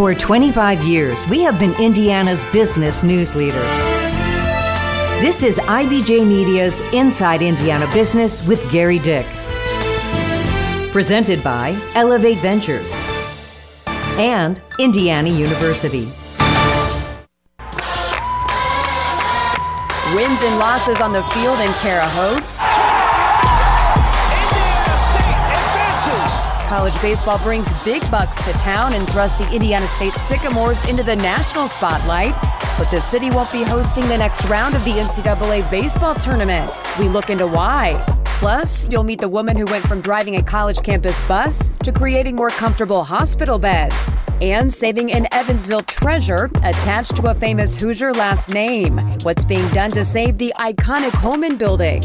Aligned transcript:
For 0.00 0.14
25 0.14 0.82
years, 0.82 1.26
we 1.26 1.42
have 1.42 1.58
been 1.58 1.74
Indiana's 1.74 2.42
business 2.46 3.02
news 3.02 3.34
leader. 3.34 3.60
This 5.20 5.42
is 5.42 5.58
IBJ 5.58 6.26
Media's 6.26 6.80
Inside 6.94 7.42
Indiana 7.42 7.86
Business 7.92 8.42
with 8.46 8.66
Gerry 8.72 8.98
Dick. 8.98 9.26
Presented 10.90 11.44
by 11.44 11.78
Elevate 11.94 12.38
Ventures 12.38 12.94
and 14.16 14.62
Indiana 14.78 15.28
University. 15.28 16.06
Wins 20.14 20.40
and 20.42 20.58
losses 20.58 21.02
on 21.02 21.12
the 21.12 21.22
field 21.24 21.60
in 21.60 21.70
Terre 21.74 22.08
Haute. 22.08 22.69
College 26.70 27.02
baseball 27.02 27.36
brings 27.40 27.68
big 27.82 28.00
bucks 28.12 28.44
to 28.44 28.52
town 28.60 28.94
and 28.94 29.10
thrusts 29.10 29.36
the 29.38 29.52
Indiana 29.52 29.88
State 29.88 30.12
Sycamores 30.12 30.88
into 30.88 31.02
the 31.02 31.16
national 31.16 31.66
spotlight. 31.66 32.32
But 32.78 32.88
the 32.92 33.00
city 33.00 33.28
won't 33.28 33.50
be 33.50 33.64
hosting 33.64 34.06
the 34.06 34.16
next 34.16 34.44
round 34.44 34.76
of 34.76 34.84
the 34.84 34.92
NCAA 34.92 35.68
baseball 35.68 36.14
tournament. 36.14 36.72
We 36.96 37.08
look 37.08 37.28
into 37.28 37.44
why. 37.44 38.00
Plus, 38.24 38.86
you'll 38.88 39.02
meet 39.02 39.20
the 39.20 39.28
woman 39.28 39.56
who 39.56 39.64
went 39.64 39.84
from 39.88 40.00
driving 40.00 40.36
a 40.36 40.44
college 40.44 40.80
campus 40.84 41.20
bus 41.26 41.72
to 41.82 41.90
creating 41.90 42.36
more 42.36 42.50
comfortable 42.50 43.02
hospital 43.02 43.58
beds 43.58 44.20
and 44.40 44.72
saving 44.72 45.10
an 45.10 45.26
Evansville 45.32 45.80
treasure 45.80 46.48
attached 46.62 47.16
to 47.16 47.30
a 47.30 47.34
famous 47.34 47.80
Hoosier 47.80 48.14
last 48.14 48.54
name. 48.54 48.98
What's 49.24 49.44
being 49.44 49.66
done 49.70 49.90
to 49.90 50.04
save 50.04 50.38
the 50.38 50.52
iconic 50.60 51.10
Hulman 51.14 51.56
building? 51.56 52.00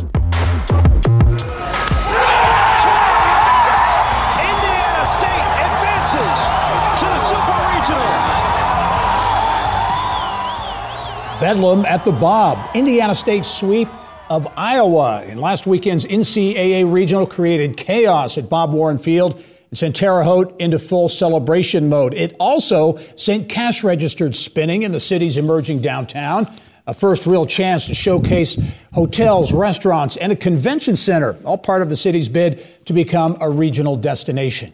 Bedlam 11.45 11.85
at 11.85 12.03
the 12.03 12.11
Bob. 12.11 12.75
Indiana 12.75 13.13
State 13.13 13.45
sweep 13.45 13.87
of 14.31 14.47
Iowa. 14.57 15.23
In 15.25 15.37
last 15.37 15.67
weekend's 15.67 16.07
NCAA 16.07 16.91
regional 16.91 17.27
created 17.27 17.77
chaos 17.77 18.39
at 18.39 18.49
Bob 18.49 18.73
Warren 18.73 18.97
Field 18.97 19.35
and 19.69 19.77
sent 19.77 19.95
Terre 19.95 20.23
Haute 20.23 20.59
into 20.59 20.79
full 20.79 21.07
celebration 21.07 21.87
mode. 21.87 22.15
It 22.15 22.35
also 22.39 22.95
sent 23.15 23.47
cash 23.47 23.83
registers 23.83 24.39
spinning 24.39 24.81
in 24.81 24.91
the 24.91 24.99
city's 24.99 25.37
emerging 25.37 25.83
downtown. 25.83 26.51
A 26.87 26.95
first 26.95 27.27
real 27.27 27.45
chance 27.45 27.85
to 27.85 27.93
showcase 27.93 28.57
hotels, 28.95 29.53
restaurants, 29.53 30.17
and 30.17 30.31
a 30.31 30.35
convention 30.35 30.95
center, 30.95 31.37
all 31.45 31.59
part 31.59 31.83
of 31.83 31.89
the 31.89 31.95
city's 31.95 32.27
bid 32.27 32.65
to 32.87 32.93
become 32.93 33.37
a 33.39 33.51
regional 33.51 33.95
destination. 33.95 34.73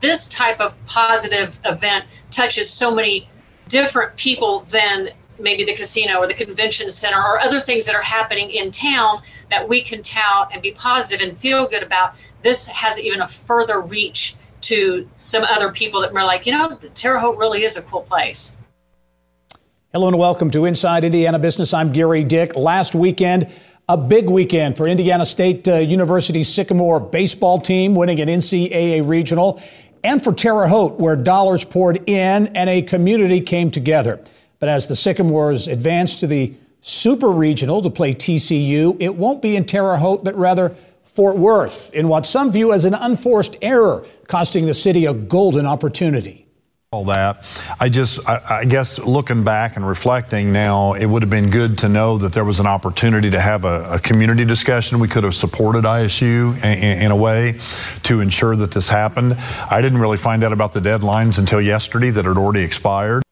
This 0.00 0.30
type 0.30 0.62
of 0.62 0.74
positive 0.86 1.58
event 1.66 2.06
touches 2.30 2.70
so 2.70 2.94
many 2.94 3.28
different 3.68 4.16
people 4.16 4.60
than 4.60 5.10
maybe 5.38 5.64
the 5.64 5.74
casino 5.74 6.18
or 6.18 6.26
the 6.26 6.34
convention 6.34 6.90
center 6.90 7.18
or 7.18 7.38
other 7.40 7.60
things 7.60 7.86
that 7.86 7.94
are 7.94 8.02
happening 8.02 8.50
in 8.50 8.70
town 8.70 9.20
that 9.50 9.68
we 9.68 9.82
can 9.82 10.02
tout 10.02 10.50
and 10.52 10.62
be 10.62 10.72
positive 10.72 11.26
and 11.26 11.36
feel 11.36 11.66
good 11.68 11.82
about. 11.82 12.14
This 12.42 12.66
has 12.68 12.98
even 13.00 13.20
a 13.20 13.28
further 13.28 13.80
reach 13.80 14.36
to 14.62 15.08
some 15.16 15.44
other 15.44 15.70
people 15.70 16.00
that 16.00 16.14
are 16.14 16.24
like, 16.24 16.46
you 16.46 16.52
know, 16.52 16.78
Terre 16.94 17.18
Haute 17.18 17.38
really 17.38 17.62
is 17.62 17.76
a 17.76 17.82
cool 17.82 18.02
place. 18.02 18.56
Hello 19.92 20.08
and 20.08 20.18
welcome 20.18 20.50
to 20.50 20.64
Inside 20.64 21.04
Indiana 21.04 21.38
Business. 21.38 21.72
I'm 21.72 21.92
Gerry 21.92 22.24
Dick. 22.24 22.56
Last 22.56 22.94
weekend, 22.94 23.50
a 23.88 23.96
big 23.96 24.28
weekend 24.28 24.76
for 24.76 24.88
Indiana 24.88 25.24
State 25.24 25.66
uh, 25.68 25.76
University 25.76 26.42
Sycamore 26.42 27.00
baseball 27.00 27.58
team 27.58 27.94
winning 27.94 28.20
an 28.20 28.28
NCAA 28.28 29.08
regional, 29.08 29.62
and 30.02 30.22
for 30.22 30.32
Terre 30.32 30.66
Haute, 30.66 30.98
where 30.98 31.16
dollars 31.16 31.64
poured 31.64 32.08
in 32.08 32.48
and 32.48 32.68
a 32.68 32.82
community 32.82 33.40
came 33.40 33.70
together. 33.70 34.20
But 34.58 34.68
as 34.68 34.86
the 34.86 34.96
Sycamores 34.96 35.66
advance 35.66 36.16
to 36.16 36.26
the 36.26 36.54
Super 36.80 37.30
Regional 37.30 37.82
to 37.82 37.90
play 37.90 38.14
TCU, 38.14 38.96
it 39.00 39.16
won't 39.16 39.42
be 39.42 39.56
in 39.56 39.64
Terre 39.64 39.96
Haute, 39.96 40.24
but 40.24 40.36
rather 40.36 40.74
Fort 41.04 41.36
Worth, 41.36 41.92
in 41.94 42.08
what 42.08 42.26
some 42.26 42.52
view 42.52 42.72
as 42.72 42.84
an 42.84 42.94
unforced 42.94 43.56
error, 43.62 44.04
costing 44.28 44.66
the 44.66 44.74
city 44.74 45.06
a 45.06 45.14
golden 45.14 45.66
opportunity 45.66 46.46
all 46.92 47.04
that. 47.04 47.44
I 47.80 47.88
just, 47.88 48.26
I, 48.28 48.60
I, 48.60 48.64
guess, 48.64 48.98
looking 48.98 49.44
back 49.44 49.76
and 49.76 49.86
reflecting 49.86 50.52
now, 50.52 50.94
it 50.94 51.04
would 51.04 51.20
have 51.20 51.30
been 51.30 51.50
good 51.50 51.78
to 51.78 51.88
know 51.88 52.16
that 52.18 52.32
there 52.32 52.44
was 52.44 52.60
an 52.60 52.66
opportunity 52.66 53.28
to 53.30 53.40
have 53.40 53.64
a, 53.64 53.94
a 53.94 53.98
community 53.98 54.44
discussion. 54.44 54.98
We 55.00 55.08
could 55.08 55.24
have 55.24 55.34
supported 55.34 55.84
ISU 55.84 56.56
in, 56.64 57.02
in, 57.02 57.10
a 57.10 57.16
way 57.16 57.60
to 58.04 58.20
ensure 58.20 58.54
that 58.56 58.70
this 58.70 58.88
happened. 58.88 59.34
I 59.70 59.82
didn't 59.82 59.98
really 59.98 60.16
find 60.16 60.44
out 60.44 60.52
about 60.52 60.72
the 60.72 60.80
deadlines 60.80 61.38
until 61.38 61.60
yesterday 61.60 62.10
that 62.10 62.24
had 62.24 62.36
already 62.38 62.62
expired. 62.62 63.25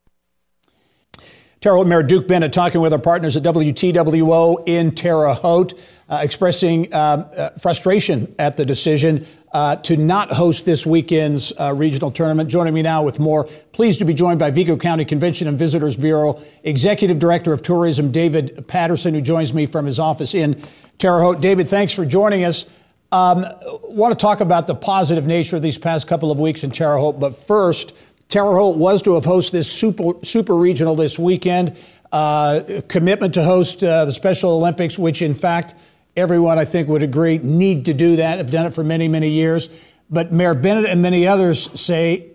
Terre 1.65 1.77
Haute 1.77 1.87
Mayor 1.87 2.03
Duke 2.03 2.29
Bennett 2.29 2.53
talking 2.53 2.83
with 2.83 2.93
our 2.93 2.99
partners 2.99 3.39
at 3.39 3.43
WTWO 3.43 4.65
in 4.67 4.95
Terre 4.95 5.33
Haute, 5.33 5.73
uh, 6.11 6.21
expressing 6.23 6.93
uh, 6.93 6.97
uh, 6.97 7.51
frustration 7.59 8.35
at 8.39 8.59
the 8.59 8.67
decision 8.67 9.27
uh, 9.55 9.75
to 9.77 9.97
not 9.97 10.31
host 10.31 10.67
this 10.67 10.85
weekend's 10.85 11.55
uh, 11.59 11.73
regional 11.75 12.11
tournament. 12.11 12.51
Joining 12.51 12.75
me 12.75 12.83
now 12.83 13.03
with 13.03 13.19
more, 13.19 13.45
pleased 13.73 13.99
to 14.01 14.05
be 14.05 14.13
joined 14.13 14.39
by 14.39 14.51
Vigo 14.51 14.77
County 14.77 15.07
Convention 15.07 15.49
and 15.49 15.59
Visitors 15.59 15.97
Bureau 15.97 16.39
Executive 16.65 17.19
Director 17.19 17.55
of 17.55 17.63
Tourism 17.63 18.13
David 18.13 18.69
Patterson, 18.69 19.15
who 19.15 19.23
joins 19.23 19.55
me 19.55 19.65
from 19.65 19.87
his 19.87 19.99
office 19.99 20.35
in 20.35 20.63
Terre 20.99 21.23
Haute. 21.23 21.41
David, 21.41 21.67
thanks 21.67 21.95
for 21.95 22.05
joining 22.05 22.45
us. 22.45 22.67
Um, 23.11 23.47
want 23.85 24.13
to 24.13 24.23
talk 24.23 24.41
about 24.41 24.67
the 24.67 24.75
positive 24.75 25.27
nature 25.27 25.57
of 25.57 25.63
these 25.63 25.79
past 25.79 26.09
couple 26.09 26.31
of 26.31 26.39
weeks 26.39 26.63
in 26.63 26.73
Terre 26.73 26.99
Haute, 26.99 27.19
but 27.19 27.35
first. 27.35 27.95
Terre 28.29 28.57
Haute 28.57 28.77
was 28.77 29.03
to 29.03 29.15
have 29.15 29.25
hosted 29.25 29.53
this 29.53 29.71
super, 29.71 30.13
super 30.23 30.57
regional 30.57 30.97
this 30.97 31.19
weekend. 31.19 31.77
Uh, 32.13 32.81
commitment 32.89 33.35
to 33.35 33.43
host 33.43 33.83
uh, 33.83 34.05
the 34.05 34.13
Special 34.13 34.53
Olympics, 34.53 34.99
which 34.99 35.21
in 35.23 35.35
fact 35.35 35.75
everyone 36.17 36.59
I 36.59 36.65
think 36.65 36.89
would 36.89 37.03
agree 37.03 37.39
need 37.39 37.85
to 37.87 37.95
do 37.95 38.17
that. 38.17 38.39
Have 38.39 38.51
done 38.51 38.67
it 38.67 38.75
for 38.75 38.85
many, 38.85 39.09
many 39.09 39.29
years. 39.29 39.69
But 40.11 40.33
Mayor 40.33 40.55
Bennett 40.55 40.85
and 40.87 41.03
many 41.03 41.27
others 41.27 41.69
say 41.81 42.31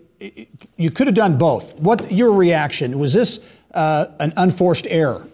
you 0.75 0.91
could 0.91 1.07
have 1.07 1.15
done 1.15 1.37
both. 1.37 1.77
What 1.79 2.11
your 2.11 2.33
reaction 2.33 2.99
was? 2.99 3.13
This 3.13 3.39
uh, 3.73 4.07
an 4.19 4.33
unforced 4.35 4.87
error? 4.89 5.27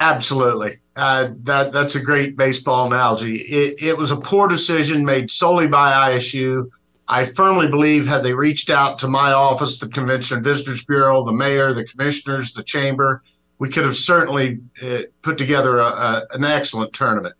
Absolutely. 0.00 0.72
Uh, 0.96 1.30
that 1.42 1.72
that's 1.72 1.94
a 1.94 2.00
great 2.00 2.36
baseball 2.36 2.86
analogy. 2.86 3.36
It, 3.36 3.82
it 3.82 3.98
was 3.98 4.10
a 4.10 4.16
poor 4.16 4.48
decision 4.48 5.04
made 5.04 5.30
solely 5.30 5.66
by 5.66 6.10
ISU 6.10 6.70
I 7.06 7.26
firmly 7.26 7.68
believe 7.68 8.06
had 8.06 8.22
they 8.22 8.34
reached 8.34 8.70
out 8.70 8.98
to 9.00 9.08
my 9.08 9.32
office, 9.32 9.78
the 9.78 9.88
Convention 9.88 10.38
and 10.38 10.44
Visitors 10.44 10.84
Bureau, 10.84 11.24
the 11.24 11.32
mayor, 11.32 11.74
the 11.74 11.84
commissioners, 11.84 12.52
the 12.52 12.62
chamber, 12.62 13.22
we 13.58 13.68
could 13.68 13.84
have 13.84 13.96
certainly 13.96 14.60
uh, 14.82 15.02
put 15.22 15.38
together 15.38 15.78
a, 15.78 15.84
a, 15.84 16.26
an 16.32 16.44
excellent 16.44 16.92
tournament. 16.92 17.34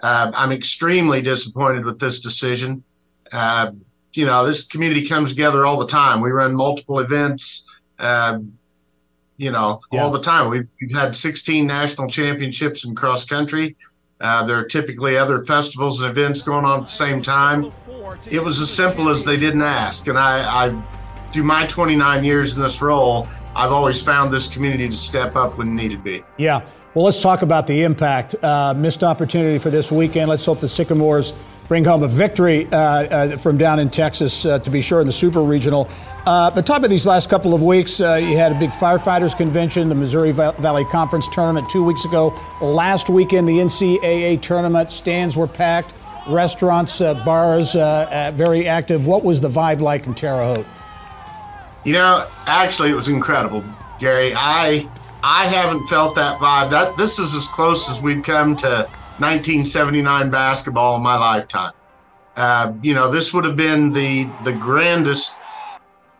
Uh, 0.00 0.30
I'm 0.34 0.52
extremely 0.52 1.22
disappointed 1.22 1.84
with 1.84 1.98
this 1.98 2.20
decision. 2.20 2.84
Uh, 3.32 3.72
you 4.12 4.26
know, 4.26 4.46
this 4.46 4.66
community 4.66 5.06
comes 5.06 5.30
together 5.30 5.66
all 5.66 5.78
the 5.78 5.86
time. 5.86 6.20
We 6.20 6.30
run 6.30 6.54
multiple 6.54 7.00
events, 7.00 7.68
um, 7.98 8.56
you 9.36 9.50
know, 9.50 9.80
yeah. 9.92 10.02
all 10.02 10.10
the 10.10 10.22
time. 10.22 10.50
We've, 10.50 10.68
we've, 10.80 10.96
had 10.96 11.14
16 11.14 11.66
national 11.66 12.08
championships 12.08 12.84
in 12.84 12.94
cross 12.94 13.24
country. 13.24 13.76
Uh, 14.20 14.44
there 14.46 14.56
are 14.56 14.64
typically 14.64 15.18
other 15.18 15.44
festivals 15.44 16.00
and 16.00 16.10
events 16.10 16.42
going 16.42 16.64
on 16.64 16.80
at 16.80 16.86
the 16.86 16.92
same 16.92 17.20
time 17.20 17.70
it 18.30 18.42
was 18.42 18.60
as 18.60 18.70
simple 18.70 19.08
as 19.08 19.24
they 19.24 19.36
didn't 19.36 19.62
ask. 19.62 20.08
And 20.08 20.18
I, 20.18 20.66
I, 20.66 21.30
through 21.32 21.44
my 21.44 21.66
29 21.66 22.24
years 22.24 22.56
in 22.56 22.62
this 22.62 22.80
role, 22.80 23.28
I've 23.54 23.72
always 23.72 24.02
found 24.02 24.32
this 24.32 24.48
community 24.48 24.88
to 24.88 24.96
step 24.96 25.36
up 25.36 25.58
when 25.58 25.74
needed 25.74 26.02
be. 26.04 26.22
Yeah. 26.36 26.66
Well, 26.96 27.04
let's 27.04 27.20
talk 27.20 27.42
about 27.42 27.66
the 27.66 27.82
impact. 27.82 28.34
Uh, 28.42 28.72
missed 28.74 29.04
opportunity 29.04 29.58
for 29.58 29.68
this 29.68 29.92
weekend. 29.92 30.30
Let's 30.30 30.46
hope 30.46 30.60
the 30.60 30.66
Sycamores 30.68 31.34
bring 31.68 31.84
home 31.84 32.02
a 32.02 32.08
victory 32.08 32.66
uh, 32.72 32.78
uh, 32.78 33.36
from 33.36 33.58
down 33.58 33.80
in 33.80 33.90
Texas, 33.90 34.46
uh, 34.46 34.58
to 34.60 34.70
be 34.70 34.80
sure, 34.80 35.02
in 35.02 35.06
the 35.06 35.12
Super 35.12 35.42
Regional. 35.42 35.90
Uh, 36.24 36.50
but 36.50 36.64
talk 36.64 36.78
about 36.78 36.88
these 36.88 37.04
last 37.04 37.28
couple 37.28 37.52
of 37.52 37.62
weeks. 37.62 38.00
Uh, 38.00 38.14
you 38.14 38.38
had 38.38 38.50
a 38.50 38.58
big 38.58 38.70
firefighters 38.70 39.36
convention, 39.36 39.90
the 39.90 39.94
Missouri 39.94 40.32
Valley 40.32 40.86
Conference 40.86 41.28
tournament 41.28 41.68
two 41.68 41.84
weeks 41.84 42.06
ago. 42.06 42.34
Last 42.62 43.10
weekend, 43.10 43.46
the 43.46 43.58
NCAA 43.58 44.40
tournament 44.40 44.90
stands 44.90 45.36
were 45.36 45.46
packed 45.46 45.92
restaurants, 46.26 47.00
bars, 47.00 47.74
very 47.74 48.66
active. 48.66 49.06
What 49.06 49.22
was 49.22 49.38
the 49.42 49.50
vibe 49.50 49.82
like 49.82 50.06
in 50.06 50.14
Terre 50.14 50.42
Haute? 50.42 50.66
You 51.84 51.92
know, 51.92 52.26
actually, 52.46 52.88
it 52.88 52.94
was 52.94 53.08
incredible, 53.08 53.62
Gary. 54.00 54.32
I 54.34 54.88
I 55.22 55.46
haven't 55.46 55.86
felt 55.88 56.14
that 56.16 56.38
vibe. 56.38 56.70
That 56.70 56.96
this 56.96 57.18
is 57.18 57.34
as 57.34 57.46
close 57.48 57.88
as 57.90 58.00
we've 58.00 58.22
come 58.22 58.56
to 58.56 58.88
1979 59.18 60.30
basketball 60.30 60.96
in 60.96 61.02
my 61.02 61.16
lifetime. 61.16 61.72
Uh, 62.36 62.72
you 62.82 62.94
know, 62.94 63.10
this 63.10 63.32
would 63.32 63.44
have 63.44 63.56
been 63.56 63.92
the 63.92 64.30
the 64.44 64.52
grandest 64.52 65.38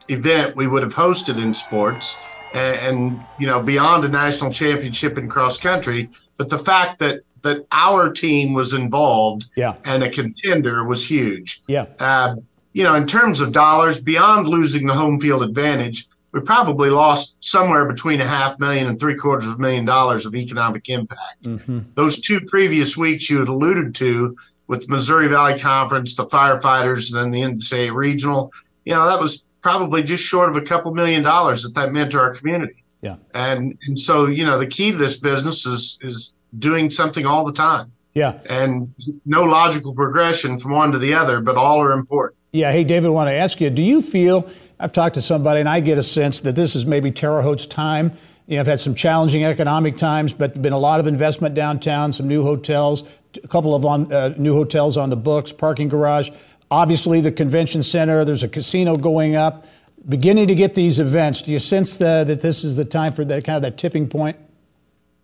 event 0.09 0.57
we 0.57 0.67
would 0.67 0.83
have 0.83 0.95
hosted 0.95 1.43
in 1.43 1.53
sports, 1.53 2.17
and, 2.55 2.77
and 2.77 3.21
you 3.39 3.47
know, 3.47 3.63
beyond 3.63 4.05
a 4.05 4.09
national 4.09 4.51
championship 4.51 5.19
in 5.19 5.29
cross 5.29 5.59
country. 5.59 6.09
But 6.37 6.49
the 6.49 6.59
fact 6.59 6.99
that 7.01 7.21
that 7.43 7.67
our 7.71 8.11
team 8.11 8.55
was 8.55 8.73
involved 8.73 9.47
yeah. 9.57 9.77
and 9.85 10.03
a 10.03 10.11
contender 10.11 10.85
was 10.85 11.09
huge. 11.09 11.63
Yeah. 11.69 11.87
Uh, 11.99 12.37
you 12.73 12.83
know, 12.83 12.95
in 12.95 13.07
terms 13.07 13.41
of 13.41 13.53
dollars, 13.53 14.03
beyond 14.03 14.49
losing 14.49 14.87
the 14.87 14.93
home 14.93 15.21
field 15.21 15.43
advantage, 15.43 16.09
we 16.33 16.41
probably 16.41 16.91
lost 16.91 17.37
somewhere 17.41 17.87
between 17.87 18.21
a 18.21 18.27
half 18.27 18.59
million 18.59 18.89
and 18.89 19.01
three 19.01 19.17
quarters 19.17 19.47
of 19.47 19.55
a 19.55 19.59
million 19.59 19.85
dollars 19.85 20.27
of 20.27 20.35
economic 20.35 20.89
impact. 20.89 21.43
Mm-hmm. 21.43 21.81
Those 21.95 22.21
two 22.21 22.41
previous 22.43 22.97
weeks 22.97 23.31
you 23.31 23.39
had 23.39 23.49
alluded 23.49 23.95
to 23.97 24.37
with 24.67 24.87
the 24.87 24.95
Missouri 24.95 25.29
Valley 25.29 25.59
Conference, 25.59 26.15
the 26.15 26.27
firefighters, 26.27 27.13
and 27.13 27.21
then 27.23 27.31
the 27.31 27.41
NCAA 27.43 27.95
regional, 27.95 28.53
you 28.85 28.93
know, 28.93 29.07
that 29.07 29.21
was 29.21 29.47
probably 29.63 30.03
just 30.03 30.25
short 30.25 30.49
of 30.49 30.57
a 30.57 30.61
couple 30.61 30.95
million 30.95 31.23
dollars 31.23 31.63
that 31.63 31.75
that 31.75 31.93
meant 31.93 32.13
to 32.13 32.19
our 32.19 32.35
community. 32.35 32.85
Yeah. 33.03 33.17
And 33.35 33.79
and 33.87 33.99
so, 33.99 34.27
you 34.27 34.45
know, 34.45 34.59
the 34.59 34.67
key 34.67 34.93
to 34.93 34.97
this 34.97 35.19
business 35.19 35.67
is 35.67 35.99
is 36.03 36.37
doing 36.59 36.91
something 36.91 37.27
all 37.27 37.45
the 37.45 37.53
time. 37.53 37.93
Yeah. 38.15 38.39
And 38.49 38.95
no 39.27 39.45
logical 39.45 39.95
progression 39.95 40.59
from 40.59 40.73
one 40.73 40.93
to 40.93 40.99
the 40.99 41.13
other, 41.15 41.41
but 41.41 41.57
all 41.57 41.83
are 41.83 41.93
important. 41.93 42.41
Yeah. 42.53 42.73
Hey, 42.73 42.83
David, 42.83 43.09
I 43.09 43.11
want 43.11 43.29
to 43.29 43.35
ask 43.35 43.61
you, 43.61 43.69
do 43.69 43.83
you 43.83 44.01
feel 44.01 44.49
I've 44.79 44.93
talked 44.93 45.15
to 45.15 45.23
somebody 45.23 45.61
and 45.61 45.69
I 45.69 45.81
get 45.81 45.99
a 45.99 46.03
sense 46.03 46.41
that 46.41 46.55
this 46.55 46.75
is 46.75 46.87
maybe 46.87 47.11
Terre 47.11 47.43
Haute's 47.43 47.67
time. 47.67 48.13
You 48.47 48.57
know, 48.57 48.61
I've 48.61 48.67
had 48.67 48.81
some 48.81 48.95
challenging 48.95 49.45
economic 49.45 49.97
times, 49.97 50.33
but 50.33 50.61
been 50.61 50.73
a 50.73 50.79
lot 50.79 51.01
of 51.01 51.07
investment 51.07 51.55
downtown, 51.55 52.13
some 52.13 52.29
new 52.29 52.43
hotels, 52.43 53.11
a 53.43 53.49
couple 53.49 53.75
of 53.75 53.85
on, 53.85 54.13
uh, 54.13 54.35
new 54.37 54.55
hotels 54.55 54.97
on 54.97 55.11
the 55.11 55.17
books, 55.17 55.51
parking 55.51 55.89
garage. 55.89 56.31
Obviously, 56.71 57.21
the 57.21 57.33
convention 57.33 57.83
center. 57.83 58.25
There's 58.25 58.43
a 58.43 58.49
casino 58.49 58.97
going 58.97 59.35
up. 59.35 59.67
Beginning 60.09 60.47
to 60.49 60.55
get 60.55 60.75
these 60.75 60.99
events. 60.99 61.43
Do 61.43 61.51
you 61.51 61.59
sense 61.59 61.97
the, 61.97 62.25
that 62.27 62.41
this 62.41 62.63
is 62.63 62.77
the 62.77 62.85
time 62.85 63.13
for 63.13 63.25
that 63.25 63.45
kind 63.45 63.57
of 63.57 63.63
that 63.63 63.79
tipping 63.79 64.09
point? 64.09 64.37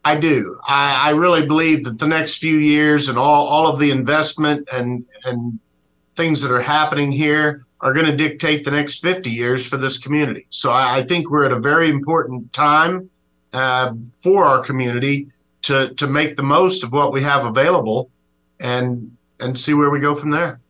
I 0.05 0.19
do. 0.19 0.59
I, 0.67 0.95
I 0.95 1.11
really 1.11 1.47
believe 1.47 1.85
that 1.85 1.99
the 1.99 2.09
next 2.09 2.39
few 2.39 2.57
years 2.57 3.09
and 3.09 3.17
all, 3.17 3.47
all 3.47 3.69
of 3.69 3.79
the 3.79 3.91
investment 3.91 4.69
and 4.73 5.05
and 5.25 5.61
things 6.17 6.43
that 6.43 6.51
are 6.51 6.61
happening 6.61 7.13
here 7.13 7.65
are 7.83 7.93
going 7.93 8.07
to 8.07 8.17
dictate 8.17 8.65
the 8.65 8.71
next 8.71 9.01
50 9.01 9.29
years 9.29 9.69
for 9.69 9.77
this 9.77 9.99
community. 9.99 10.47
So 10.51 10.71
I, 10.71 10.99
I 10.99 11.03
think 11.03 11.31
we're 11.31 11.45
at 11.45 11.53
a 11.53 11.59
very 11.59 11.91
important 11.91 12.53
time 12.53 13.11
uh, 13.53 13.93
for 14.23 14.45
our 14.45 14.63
community 14.63 15.27
to 15.63 15.95
to 15.95 16.07
make 16.07 16.37
the 16.37 16.43
most 16.43 16.83
of 16.83 16.93
what 16.93 17.13
we 17.13 17.21
have 17.23 17.45
available 17.45 18.11
and 18.61 19.17
and 19.41 19.59
see 19.59 19.75
where 19.75 19.91
we 19.91 20.01
go 20.01 20.15
from 20.15 20.31
there. 20.31 20.61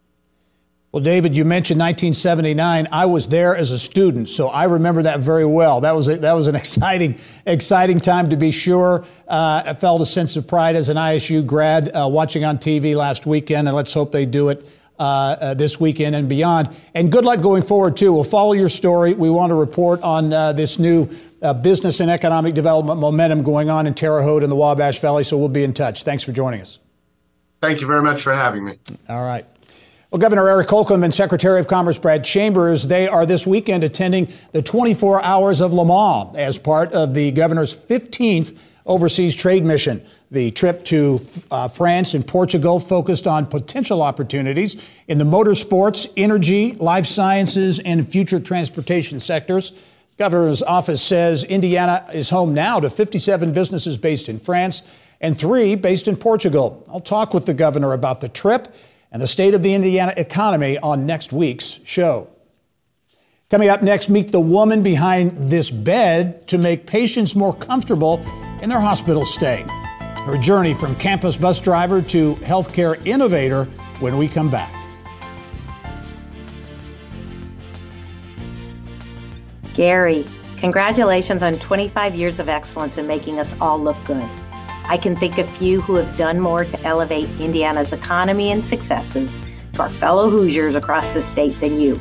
Well, 0.91 1.03
David, 1.03 1.35
you 1.35 1.47
mentioned 1.47 1.81
1979. 1.81 2.87
I 2.93 3.07
was 3.07 3.27
there 3.29 3.57
as 3.57 3.71
a 3.71 3.79
student, 3.79 4.29
so 4.29 4.49
I 4.49 4.65
remember 4.65 5.03
that 5.05 5.21
very 5.21 5.47
well. 5.47 5.81
That 5.81 5.93
was 5.93 6.09
a, 6.09 6.19
that 6.19 6.33
was 6.35 6.49
an 6.49 6.55
exciting, 6.65 7.19
exciting 7.47 7.99
time 7.99 8.29
to 8.29 8.37
be 8.37 8.51
sure. 8.51 9.05
Uh, 9.27 9.63
I 9.65 9.75
felt 9.75 10.03
a 10.03 10.07
sense 10.07 10.37
of 10.37 10.47
pride 10.47 10.77
as 10.77 10.91
an 10.91 10.99
ISU 10.99 11.47
grad 11.47 11.97
uh, 11.97 12.09
watching 12.11 12.45
on 12.45 12.59
TV 12.59 12.95
last 12.95 13.25
weekend, 13.25 13.69
and 13.69 13.77
let's 13.77 13.95
hope 13.95 14.13
they 14.13 14.27
do 14.27 14.51
it 14.51 14.69
this 15.57 15.81
weekend 15.81 16.15
and 16.15 16.29
beyond. 16.29 16.75
And 16.95 17.11
good 17.11 17.25
luck 17.25 17.41
going 17.41 17.63
forward, 17.63 17.97
too. 17.97 18.13
We'll 18.13 18.25
follow 18.25 18.53
your 18.53 18.69
story. 18.69 19.15
We 19.15 19.31
want 19.31 19.51
to 19.51 19.55
report 19.55 20.03
on 20.03 20.33
uh, 20.33 20.53
this 20.53 20.79
new 20.79 21.09
uh, 21.43 21.53
business 21.55 22.01
and 22.01 22.11
economic 22.11 22.55
development 22.55 23.01
momentum 23.01 23.43
going 23.43 23.69
on 23.69 23.87
in 23.87 23.95
Terre 23.95 24.23
Haute 24.23 24.43
and 24.43 24.53
the 24.53 24.57
Wabash 24.57 25.01
Valley, 25.01 25.25
so 25.25 25.37
we'll 25.37 25.49
be 25.49 25.65
in 25.65 25.75
touch. 25.75 26.05
Thanks 26.05 26.23
for 26.23 26.33
joining 26.33 26.61
us. 26.61 26.79
Thank 27.61 27.81
you 27.81 27.87
very 27.87 28.03
much 28.03 28.23
for 28.23 28.33
having 28.33 28.65
me. 28.65 28.79
All 29.09 29.25
right. 29.25 29.45
Well, 30.11 30.19
Governor 30.19 30.49
Eric 30.49 30.69
Holcomb 30.69 31.05
and 31.05 31.15
Secretary 31.15 31.59
of 31.59 31.67
Commerce 31.67 31.97
Brad 31.97 32.23
Chambers, 32.23 32.87
they 32.87 33.09
are 33.09 33.25
this 33.25 33.47
weekend 33.47 33.83
attending 33.83 34.29
the 34.53 34.61
24 34.61 35.23
Hours 35.23 35.61
of 35.61 35.73
Le 35.73 35.87
Mans 35.87 36.37
as 36.37 36.59
part 36.59 36.93
of 36.93 37.15
the 37.15 37.31
governor's 37.31 37.75
15th 37.75 38.57
overseas 38.85 39.35
trade 39.35 39.65
mission. 39.65 40.05
The 40.33 40.51
trip 40.51 40.83
to 40.87 41.21
uh, 41.51 41.69
France 41.69 42.15
and 42.15 42.27
Portugal 42.27 42.81
focused 42.81 43.27
on 43.27 43.45
potential 43.45 44.01
opportunities 44.01 44.83
in 45.07 45.19
the 45.19 45.27
motorsports, 45.27 46.11
energy, 46.17 46.73
life 46.73 47.05
sciences, 47.05 47.79
and 47.81 48.09
future 48.09 48.41
transportation 48.41 49.21
sectors. 49.21 49.73
Governor's 50.17 50.63
office 50.63 51.03
says 51.03 51.45
Indiana 51.45 52.07
is 52.15 52.31
home 52.31 52.55
now 52.55 52.81
to 52.81 52.89
57 52.89 53.53
businesses 53.53 53.99
based 53.99 54.31
in 54.31 54.39
France 54.39 54.83
and 55.21 55.37
three 55.37 55.75
based 55.75 56.09
in 56.09 56.17
Portugal. 56.17 56.83
I'll 56.91 57.01
talk 57.01 57.35
with 57.35 57.45
the 57.45 57.53
governor 57.53 57.93
about 57.93 58.23
the 58.23 58.31
trip 58.31 58.75
and 59.11 59.21
the 59.21 59.29
state 59.29 59.53
of 59.53 59.63
the 59.63 59.75
Indiana 59.75 60.15
economy 60.17 60.79
on 60.79 61.05
next 61.05 61.35
week's 61.35 61.79
show. 61.85 62.31
Coming 63.51 63.69
up 63.69 63.83
next, 63.83 64.09
meet 64.09 64.33
the 64.33 64.41
woman 64.41 64.83
behind 64.83 65.51
this 65.51 65.71
bed 65.71 66.49
to 66.49 66.57
make 66.57 66.87
patients 66.87 67.37
more 67.37 67.53
comfortable 67.55 68.15
in 68.63 68.71
their 68.71 68.81
hospital 68.81 69.27
stay. 69.27 69.67
Her 70.25 70.39
journey 70.39 70.73
from 70.73 70.95
campus 70.97 71.37
bus 71.37 71.59
driver 71.59 72.01
to 72.01 72.37
healthcare 72.37 73.05
innovator 73.05 73.65
when 73.99 74.17
we 74.17 74.29
come 74.29 74.49
back. 74.49 74.73
Gary, 79.75 80.25
congratulations 80.59 81.43
on 81.43 81.57
25 81.57 82.15
years 82.15 82.39
of 82.39 82.49
excellence 82.49 82.99
in 82.99 83.07
making 83.09 83.41
us 83.41 83.53
all 83.61 83.81
look 83.81 83.97
good. 84.05 84.29
I 84.85 84.97
can 84.97 85.17
think 85.17 85.39
of 85.39 85.49
few 85.57 85.81
who 85.81 85.97
have 85.97 86.17
done 86.17 86.39
more 86.39 86.65
to 86.65 86.81
elevate 86.83 87.29
Indiana's 87.41 87.93
economy 87.93 88.53
and 88.53 88.65
successes 88.65 89.37
to 89.73 89.83
our 89.83 89.91
fellow 89.91 90.31
Hoosiers 90.31 90.77
across 90.77 91.13
the 91.15 91.23
state 91.23 91.59
than 91.59 91.81
you. 91.81 92.01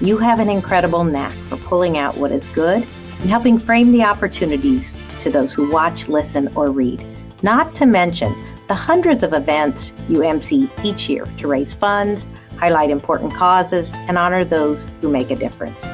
You 0.00 0.16
have 0.16 0.40
an 0.40 0.48
incredible 0.48 1.04
knack 1.04 1.32
for 1.32 1.56
pulling 1.58 1.98
out 1.98 2.16
what 2.16 2.32
is 2.32 2.46
good 2.48 2.86
and 3.20 3.30
helping 3.30 3.58
frame 3.58 3.92
the 3.92 4.04
opportunities 4.04 4.94
to 5.20 5.30
those 5.30 5.52
who 5.52 5.70
watch, 5.70 6.08
listen, 6.08 6.48
or 6.54 6.70
read. 6.70 7.04
Not 7.42 7.74
to 7.76 7.86
mention 7.86 8.34
the 8.68 8.74
hundreds 8.74 9.22
of 9.22 9.32
events 9.32 9.92
you 10.08 10.22
MC 10.22 10.68
each 10.82 11.08
year 11.08 11.26
to 11.38 11.46
raise 11.46 11.74
funds, 11.74 12.24
highlight 12.58 12.90
important 12.90 13.32
causes, 13.34 13.90
and 13.92 14.18
honor 14.18 14.44
those 14.44 14.86
who 15.00 15.10
make 15.10 15.30
a 15.30 15.36
difference. 15.36 15.84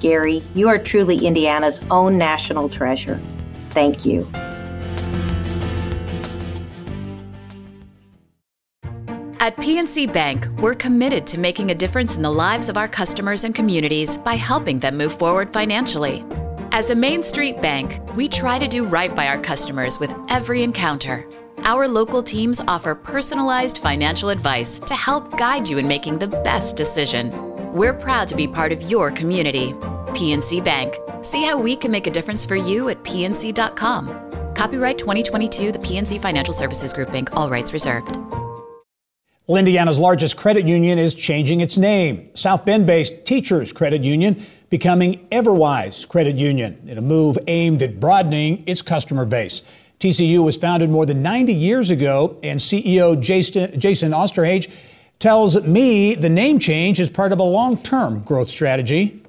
Gary, 0.00 0.42
you 0.54 0.68
are 0.68 0.78
truly 0.78 1.24
Indiana's 1.24 1.80
own 1.90 2.18
national 2.18 2.68
treasure. 2.68 3.20
Thank 3.70 4.04
you. 4.04 4.28
At 9.38 9.56
PNC 9.56 10.12
Bank, 10.12 10.46
we're 10.60 10.74
committed 10.74 11.26
to 11.28 11.38
making 11.38 11.72
a 11.72 11.74
difference 11.74 12.14
in 12.16 12.22
the 12.22 12.30
lives 12.30 12.68
of 12.68 12.76
our 12.76 12.86
customers 12.86 13.42
and 13.42 13.52
communities 13.52 14.16
by 14.18 14.34
helping 14.34 14.78
them 14.78 14.96
move 14.96 15.12
forward 15.12 15.52
financially. 15.52 16.24
As 16.74 16.88
a 16.88 16.96
Main 16.96 17.22
Street 17.22 17.60
bank, 17.60 18.00
we 18.16 18.26
try 18.26 18.58
to 18.58 18.66
do 18.66 18.86
right 18.86 19.14
by 19.14 19.26
our 19.26 19.38
customers 19.38 20.00
with 20.00 20.10
every 20.30 20.62
encounter. 20.62 21.28
Our 21.58 21.86
local 21.86 22.22
teams 22.22 22.62
offer 22.66 22.94
personalized 22.94 23.76
financial 23.76 24.30
advice 24.30 24.80
to 24.80 24.94
help 24.94 25.36
guide 25.36 25.68
you 25.68 25.76
in 25.76 25.86
making 25.86 26.18
the 26.18 26.28
best 26.28 26.78
decision. 26.78 27.30
We're 27.74 27.92
proud 27.92 28.26
to 28.28 28.34
be 28.34 28.48
part 28.48 28.72
of 28.72 28.80
your 28.80 29.10
community. 29.10 29.74
PNC 30.14 30.64
Bank. 30.64 30.96
See 31.20 31.44
how 31.44 31.58
we 31.58 31.76
can 31.76 31.90
make 31.90 32.06
a 32.06 32.10
difference 32.10 32.46
for 32.46 32.56
you 32.56 32.88
at 32.88 33.04
pnc.com. 33.04 34.54
Copyright 34.54 34.96
2022, 34.96 35.72
the 35.72 35.78
PNC 35.78 36.22
Financial 36.22 36.54
Services 36.54 36.94
Group, 36.94 37.10
Inc., 37.10 37.28
all 37.34 37.50
rights 37.50 37.74
reserved. 37.74 38.16
Well, 39.48 39.56
Indiana's 39.56 39.98
largest 39.98 40.36
credit 40.36 40.68
union 40.68 41.00
is 41.00 41.14
changing 41.14 41.62
its 41.62 41.76
name. 41.76 42.30
South 42.34 42.64
Bend 42.64 42.86
based 42.86 43.26
Teachers 43.26 43.72
Credit 43.72 44.00
Union 44.00 44.40
becoming 44.70 45.26
Everwise 45.32 46.06
Credit 46.06 46.36
Union 46.36 46.80
in 46.86 46.96
a 46.96 47.00
move 47.00 47.36
aimed 47.48 47.82
at 47.82 47.98
broadening 47.98 48.62
its 48.68 48.82
customer 48.82 49.24
base. 49.24 49.62
TCU 49.98 50.44
was 50.44 50.56
founded 50.56 50.90
more 50.90 51.06
than 51.06 51.22
90 51.22 51.52
years 51.54 51.90
ago, 51.90 52.38
and 52.44 52.60
CEO 52.60 53.20
Jason, 53.20 53.80
Jason 53.80 54.12
Osterhage 54.12 54.70
tells 55.18 55.60
me 55.64 56.14
the 56.14 56.28
name 56.28 56.60
change 56.60 57.00
is 57.00 57.10
part 57.10 57.32
of 57.32 57.40
a 57.40 57.42
long 57.42 57.76
term 57.82 58.20
growth 58.22 58.48
strategy 58.48 59.21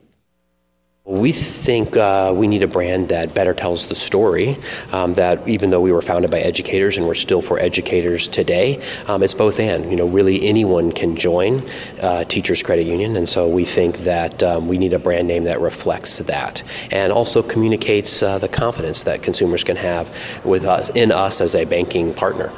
we 1.06 1.34
think 1.34 1.98
uh, 1.98 2.32
we 2.34 2.48
need 2.48 2.64
a 2.64 2.68
brand 2.68 3.10
that 3.10 3.34
better 3.34 3.54
tells 3.54 3.88
the 3.88 3.96
story. 3.96 4.58
Um, 4.94 5.16
that 5.16 5.46
even 5.46 5.70
though 5.70 5.82
we 5.82 5.92
were 5.92 6.02
founded 6.02 6.32
by 6.32 6.40
educators 6.40 6.96
and 6.96 7.06
we're 7.06 7.14
still 7.14 7.42
for 7.42 7.60
educators 7.60 8.26
today, 8.30 8.82
um, 9.08 9.22
it's 9.22 9.34
both 9.34 9.60
and. 9.60 9.90
You 9.90 9.98
know, 9.98 10.08
really 10.08 10.48
anyone 10.48 10.94
can 10.94 11.18
join 11.18 11.64
uh, 12.02 12.24
Teachers 12.24 12.64
Credit 12.64 12.84
Union, 12.84 13.18
and 13.18 13.28
so 13.28 13.50
we 13.50 13.66
think 13.66 14.00
that 14.00 14.42
um, 14.44 14.70
we 14.70 14.78
need 14.78 14.94
a 14.94 15.00
brand 15.00 15.28
name 15.28 15.44
that 15.44 15.60
reflects 15.60 16.20
that 16.20 16.64
and 16.90 17.12
also 17.12 17.44
communicates 17.44 18.24
uh, 18.24 18.40
the 18.40 18.48
confidence 18.48 19.04
that 19.04 19.22
consumers 19.22 19.66
can 19.66 19.76
have 19.76 20.10
with 20.46 20.64
us 20.64 20.90
in 20.92 21.12
us 21.12 21.42
as 21.42 21.54
a 21.54 21.66
banking 21.66 22.14
partner. 22.14 22.52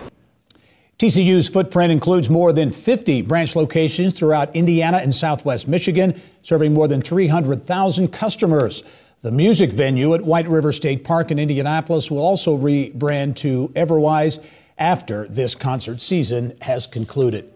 TCU's 0.98 1.50
footprint 1.50 1.92
includes 1.92 2.30
more 2.30 2.54
than 2.54 2.72
50 2.72 3.22
branch 3.24 3.54
locations 3.54 4.14
throughout 4.14 4.56
Indiana 4.56 4.98
and 4.98 5.14
southwest 5.14 5.68
Michigan, 5.68 6.20
serving 6.42 6.74
more 6.74 6.88
than 6.88 7.02
300,000 7.02 8.14
customers. 8.14 8.82
The 9.22 9.32
music 9.32 9.74
venue 9.74 10.14
at 10.14 10.22
White 10.22 10.48
River 10.48 10.72
State 10.72 11.04
Park 11.04 11.32
in 11.32 11.40
Indianapolis 11.40 12.10
will 12.10 12.20
also 12.20 12.58
rebrand 12.58 13.36
to 13.38 13.68
Everwise 13.76 14.42
after 14.78 15.28
this 15.28 15.54
concert 15.54 16.00
season 16.00 16.54
has 16.62 16.88
concluded. 16.88 17.52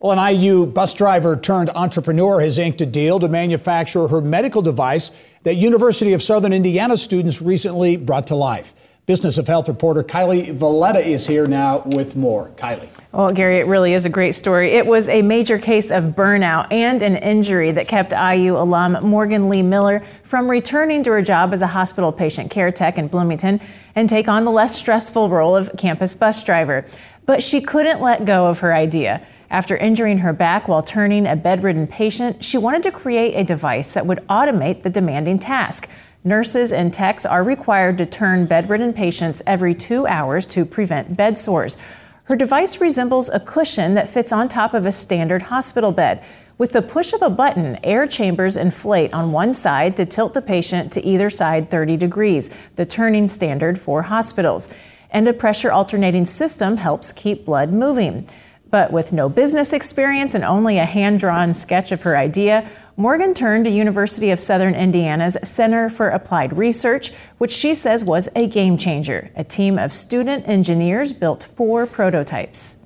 Well, 0.00 0.18
an 0.18 0.34
IU 0.34 0.64
bus 0.64 0.94
driver 0.94 1.36
turned 1.36 1.68
entrepreneur 1.74 2.40
has 2.40 2.56
inked 2.56 2.80
a 2.80 2.86
deal 2.86 3.20
to 3.20 3.28
manufacture 3.28 4.08
her 4.08 4.22
medical 4.22 4.62
device 4.62 5.10
that 5.42 5.56
University 5.56 6.14
of 6.14 6.22
Southern 6.22 6.54
Indiana 6.54 6.96
students 6.96 7.42
recently 7.42 7.96
brought 7.98 8.26
to 8.28 8.34
life. 8.34 8.74
Business 9.04 9.36
of 9.36 9.48
Health 9.48 9.66
reporter 9.66 10.04
Kylie 10.04 10.56
Veleta 10.56 11.04
is 11.04 11.26
here 11.26 11.48
now 11.48 11.82
with 11.86 12.14
more. 12.14 12.50
Kylie. 12.50 12.88
Well, 13.10 13.32
Gary, 13.32 13.58
it 13.58 13.66
really 13.66 13.94
is 13.94 14.06
a 14.06 14.08
great 14.08 14.30
story. 14.30 14.74
It 14.74 14.86
was 14.86 15.08
a 15.08 15.22
major 15.22 15.58
case 15.58 15.90
of 15.90 16.14
burnout 16.14 16.68
and 16.70 17.02
an 17.02 17.16
injury 17.16 17.72
that 17.72 17.88
kept 17.88 18.12
IU 18.12 18.56
alum 18.56 18.96
Morgan 19.02 19.48
Lee 19.48 19.60
Miller 19.60 20.04
from 20.22 20.48
returning 20.48 21.02
to 21.02 21.10
her 21.10 21.20
job 21.20 21.52
as 21.52 21.62
a 21.62 21.66
hospital 21.66 22.12
patient 22.12 22.52
care 22.52 22.70
tech 22.70 22.96
in 22.96 23.08
Bloomington 23.08 23.60
and 23.96 24.08
take 24.08 24.28
on 24.28 24.44
the 24.44 24.52
less 24.52 24.78
stressful 24.78 25.28
role 25.28 25.56
of 25.56 25.72
campus 25.76 26.14
bus 26.14 26.44
driver. 26.44 26.86
But 27.26 27.42
she 27.42 27.60
couldn't 27.60 28.00
let 28.00 28.24
go 28.24 28.46
of 28.46 28.60
her 28.60 28.72
idea. 28.72 29.26
After 29.50 29.76
injuring 29.76 30.18
her 30.18 30.32
back 30.32 30.68
while 30.68 30.80
turning 30.80 31.26
a 31.26 31.34
bedridden 31.34 31.88
patient, 31.88 32.44
she 32.44 32.56
wanted 32.56 32.84
to 32.84 32.92
create 32.92 33.34
a 33.34 33.42
device 33.42 33.94
that 33.94 34.06
would 34.06 34.18
automate 34.28 34.82
the 34.82 34.90
demanding 34.90 35.40
task. 35.40 35.88
Nurses 36.24 36.72
and 36.72 36.92
techs 36.92 37.26
are 37.26 37.42
required 37.42 37.98
to 37.98 38.06
turn 38.06 38.46
bedridden 38.46 38.92
patients 38.92 39.42
every 39.44 39.74
two 39.74 40.06
hours 40.06 40.46
to 40.46 40.64
prevent 40.64 41.16
bed 41.16 41.36
sores. 41.36 41.76
Her 42.24 42.36
device 42.36 42.80
resembles 42.80 43.28
a 43.28 43.40
cushion 43.40 43.94
that 43.94 44.08
fits 44.08 44.32
on 44.32 44.46
top 44.46 44.72
of 44.72 44.86
a 44.86 44.92
standard 44.92 45.42
hospital 45.42 45.90
bed. 45.90 46.22
With 46.58 46.70
the 46.72 46.82
push 46.82 47.12
of 47.12 47.22
a 47.22 47.30
button, 47.30 47.76
air 47.82 48.06
chambers 48.06 48.56
inflate 48.56 49.12
on 49.12 49.32
one 49.32 49.52
side 49.52 49.96
to 49.96 50.06
tilt 50.06 50.32
the 50.32 50.42
patient 50.42 50.92
to 50.92 51.04
either 51.04 51.28
side 51.28 51.68
30 51.68 51.96
degrees, 51.96 52.50
the 52.76 52.84
turning 52.84 53.26
standard 53.26 53.76
for 53.76 54.02
hospitals. 54.02 54.68
And 55.10 55.26
a 55.26 55.32
pressure 55.32 55.72
alternating 55.72 56.24
system 56.24 56.76
helps 56.76 57.10
keep 57.10 57.44
blood 57.44 57.72
moving. 57.72 58.28
But 58.72 58.90
with 58.90 59.12
no 59.12 59.28
business 59.28 59.74
experience 59.74 60.34
and 60.34 60.42
only 60.42 60.78
a 60.78 60.86
hand 60.86 61.18
drawn 61.20 61.52
sketch 61.52 61.92
of 61.92 62.02
her 62.02 62.16
idea, 62.16 62.66
Morgan 62.96 63.34
turned 63.34 63.66
to 63.66 63.70
University 63.70 64.30
of 64.30 64.40
Southern 64.40 64.74
Indiana's 64.74 65.36
Center 65.42 65.90
for 65.90 66.08
Applied 66.08 66.56
Research, 66.56 67.10
which 67.36 67.52
she 67.52 67.74
says 67.74 68.02
was 68.02 68.30
a 68.34 68.48
game 68.48 68.78
changer. 68.78 69.30
A 69.36 69.44
team 69.44 69.78
of 69.78 69.92
student 69.92 70.48
engineers 70.48 71.12
built 71.12 71.44
four 71.44 71.86
prototypes. 71.86 72.78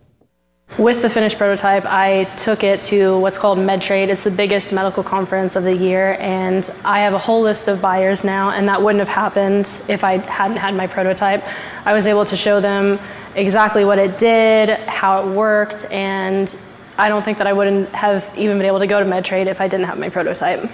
With 0.79 1.01
the 1.01 1.09
finished 1.09 1.39
prototype, 1.39 1.87
I 1.87 2.25
took 2.37 2.63
it 2.63 2.83
to 2.83 3.19
what's 3.19 3.39
called 3.39 3.57
MedTrade. 3.57 4.09
It's 4.09 4.25
the 4.25 4.31
biggest 4.31 4.75
medical 4.75 5.03
conference 5.03 5.57
of 5.57 5.65
the 5.65 5.75
year, 5.75 6.19
and 6.21 6.71
I 6.85 7.01
have 7.01 7.15
a 7.15 7.19
whole 7.19 7.41
list 7.41 7.67
of 7.69 7.81
buyers 7.81 8.25
now, 8.25 8.51
and 8.51 8.69
that 8.69 8.83
wouldn't 8.83 8.99
have 8.99 9.09
happened 9.09 9.65
if 9.89 10.05
I 10.05 10.19
hadn't 10.19 10.59
had 10.59 10.75
my 10.75 10.87
prototype. 10.87 11.43
I 11.87 11.95
was 11.95 12.05
able 12.05 12.27
to 12.27 12.37
show 12.37 12.61
them 12.61 12.99
exactly 13.35 13.87
what 13.87 13.99
it 13.99 14.19
did, 14.19 14.69
how 14.69 15.23
it 15.23 15.35
worked, 15.35 15.91
and 15.91 16.55
I 16.99 17.09
don't 17.09 17.25
think 17.25 17.39
that 17.39 17.47
I 17.47 17.55
wouldn't 17.55 17.89
have 17.95 18.31
even 18.37 18.59
been 18.59 18.67
able 18.67 18.81
to 18.81 18.87
go 18.87 19.01
to 19.01 19.07
MedTrade 19.07 19.47
if 19.47 19.63
I 19.63 19.69
didn't 19.69 19.87
have 19.87 19.99
my 19.99 20.11
prototype. 20.11 20.71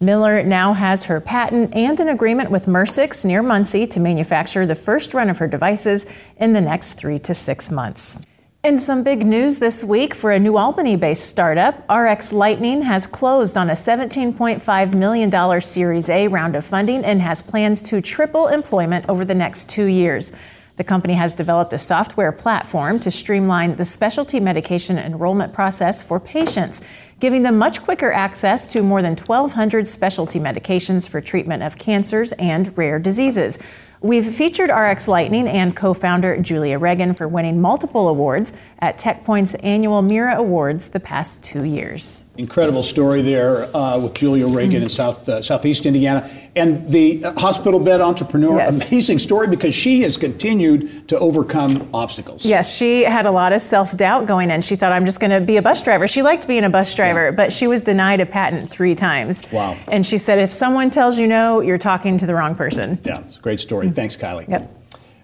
Miller 0.00 0.42
now 0.42 0.72
has 0.72 1.04
her 1.04 1.20
patent 1.20 1.74
and 1.74 2.00
an 2.00 2.08
agreement 2.08 2.50
with 2.50 2.64
Mursix 2.64 3.26
near 3.26 3.42
Muncie 3.42 3.86
to 3.88 4.00
manufacture 4.00 4.64
the 4.64 4.74
first 4.74 5.12
run 5.12 5.28
of 5.28 5.36
her 5.36 5.46
devices 5.46 6.06
in 6.38 6.54
the 6.54 6.62
next 6.62 6.94
three 6.94 7.18
to 7.18 7.34
six 7.34 7.70
months. 7.70 8.18
In 8.62 8.76
some 8.76 9.02
big 9.02 9.24
news 9.24 9.58
this 9.58 9.82
week 9.82 10.14
for 10.14 10.32
a 10.32 10.38
New 10.38 10.58
Albany 10.58 10.94
based 10.94 11.24
startup, 11.24 11.82
RX 11.90 12.30
Lightning 12.30 12.82
has 12.82 13.06
closed 13.06 13.56
on 13.56 13.70
a 13.70 13.72
$17.5 13.72 14.92
million 14.92 15.60
Series 15.62 16.10
A 16.10 16.28
round 16.28 16.54
of 16.54 16.66
funding 16.66 17.02
and 17.02 17.22
has 17.22 17.40
plans 17.40 17.80
to 17.84 18.02
triple 18.02 18.48
employment 18.48 19.06
over 19.08 19.24
the 19.24 19.34
next 19.34 19.70
two 19.70 19.86
years. 19.86 20.34
The 20.76 20.84
company 20.84 21.14
has 21.14 21.32
developed 21.32 21.72
a 21.72 21.78
software 21.78 22.32
platform 22.32 23.00
to 23.00 23.10
streamline 23.10 23.76
the 23.76 23.84
specialty 23.86 24.40
medication 24.40 24.98
enrollment 24.98 25.54
process 25.54 26.02
for 26.02 26.20
patients, 26.20 26.82
giving 27.18 27.42
them 27.42 27.56
much 27.56 27.80
quicker 27.80 28.12
access 28.12 28.66
to 28.72 28.82
more 28.82 29.00
than 29.00 29.16
1,200 29.16 29.88
specialty 29.88 30.38
medications 30.38 31.08
for 31.08 31.22
treatment 31.22 31.62
of 31.62 31.78
cancers 31.78 32.32
and 32.32 32.76
rare 32.76 32.98
diseases. 32.98 33.58
We've 34.02 34.24
featured 34.24 34.70
RX 34.70 35.08
Lightning 35.08 35.46
and 35.46 35.76
co 35.76 35.92
founder 35.92 36.38
Julia 36.38 36.78
Regan 36.78 37.12
for 37.12 37.28
winning 37.28 37.60
multiple 37.60 38.08
awards 38.08 38.54
at 38.78 38.98
TechPoint's 38.98 39.54
annual 39.56 40.00
Mira 40.00 40.38
Awards 40.38 40.88
the 40.88 41.00
past 41.00 41.44
two 41.44 41.64
years. 41.64 42.24
Incredible 42.38 42.82
story 42.82 43.20
there 43.20 43.64
uh, 43.76 44.00
with 44.02 44.14
Julia 44.14 44.46
Regan 44.46 44.76
mm-hmm. 44.76 44.82
in 44.84 44.88
South, 44.88 45.28
uh, 45.28 45.42
Southeast 45.42 45.84
Indiana. 45.84 46.30
And 46.56 46.88
the 46.88 47.20
hospital 47.36 47.78
bed 47.78 48.00
entrepreneur, 48.00 48.56
yes. 48.56 48.88
amazing 48.88 49.20
story 49.20 49.46
because 49.46 49.74
she 49.74 50.02
has 50.02 50.16
continued 50.16 51.06
to 51.08 51.18
overcome 51.18 51.88
obstacles. 51.94 52.44
Yes, 52.44 52.74
she 52.74 53.02
had 53.02 53.24
a 53.26 53.30
lot 53.30 53.52
of 53.52 53.60
self 53.60 53.96
doubt 53.96 54.26
going 54.26 54.50
in. 54.50 54.60
She 54.60 54.74
thought, 54.74 54.92
I'm 54.92 55.04
just 55.04 55.20
going 55.20 55.30
to 55.30 55.40
be 55.40 55.58
a 55.58 55.62
bus 55.62 55.82
driver. 55.82 56.08
She 56.08 56.22
liked 56.22 56.48
being 56.48 56.64
a 56.64 56.70
bus 56.70 56.94
driver, 56.94 57.26
yeah. 57.26 57.30
but 57.30 57.52
she 57.52 57.68
was 57.68 57.82
denied 57.82 58.20
a 58.20 58.26
patent 58.26 58.68
three 58.68 58.96
times. 58.96 59.44
Wow. 59.52 59.76
And 59.86 60.04
she 60.04 60.18
said, 60.18 60.40
if 60.40 60.52
someone 60.52 60.90
tells 60.90 61.18
you 61.18 61.28
no, 61.28 61.60
you're 61.60 61.78
talking 61.78 62.18
to 62.18 62.26
the 62.26 62.34
wrong 62.34 62.56
person. 62.56 62.98
Yeah, 63.04 63.20
it's 63.20 63.36
a 63.36 63.40
great 63.40 63.60
story. 63.60 63.86
Mm-hmm. 63.86 63.94
Thanks, 63.94 64.16
Kylie. 64.16 64.48
Yep. 64.48 64.76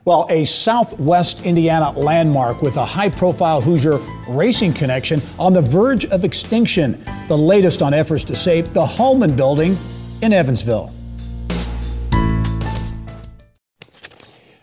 Well, 0.04 0.28
a 0.30 0.44
Southwest 0.44 1.44
Indiana 1.44 1.90
landmark 1.98 2.62
with 2.62 2.76
a 2.76 2.84
high 2.84 3.08
profile 3.08 3.60
Hoosier 3.60 3.98
racing 4.28 4.72
connection 4.72 5.20
on 5.36 5.52
the 5.52 5.62
verge 5.62 6.04
of 6.06 6.24
extinction. 6.24 7.04
The 7.26 7.36
latest 7.36 7.82
on 7.82 7.92
efforts 7.92 8.22
to 8.24 8.36
save 8.36 8.72
the 8.72 8.86
Hulman 8.86 9.34
building 9.34 9.76
in 10.22 10.32
Evansville. 10.32 10.92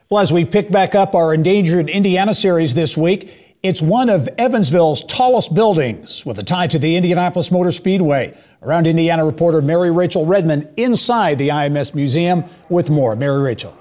Well, 0.10 0.22
as 0.22 0.34
we 0.34 0.46
pick 0.46 0.70
back 0.70 0.96
up 0.96 1.16
our 1.16 1.34
Endangered 1.34 1.90
Indiana 1.90 2.34
series 2.34 2.74
this 2.74 2.98
week, 2.98 3.58
it's 3.64 3.82
one 3.82 4.10
of 4.10 4.28
Evansville's 4.38 5.02
tallest 5.04 5.56
buildings 5.56 6.26
with 6.26 6.38
a 6.38 6.44
tie 6.44 6.68
to 6.68 6.78
the 6.78 6.98
Indianapolis 6.98 7.50
Motor 7.50 7.72
Speedway. 7.72 8.38
Around 8.62 8.88
Indiana 8.88 9.26
reporter 9.26 9.62
Mary 9.62 9.92
Rachel 9.92 10.26
Redmond 10.26 10.70
inside 10.76 11.38
the 11.40 11.50
IMS 11.50 11.96
Museum 11.96 12.44
with 12.70 12.90
more. 12.90 13.16
Mary 13.16 13.42
Rachel. 13.42 13.76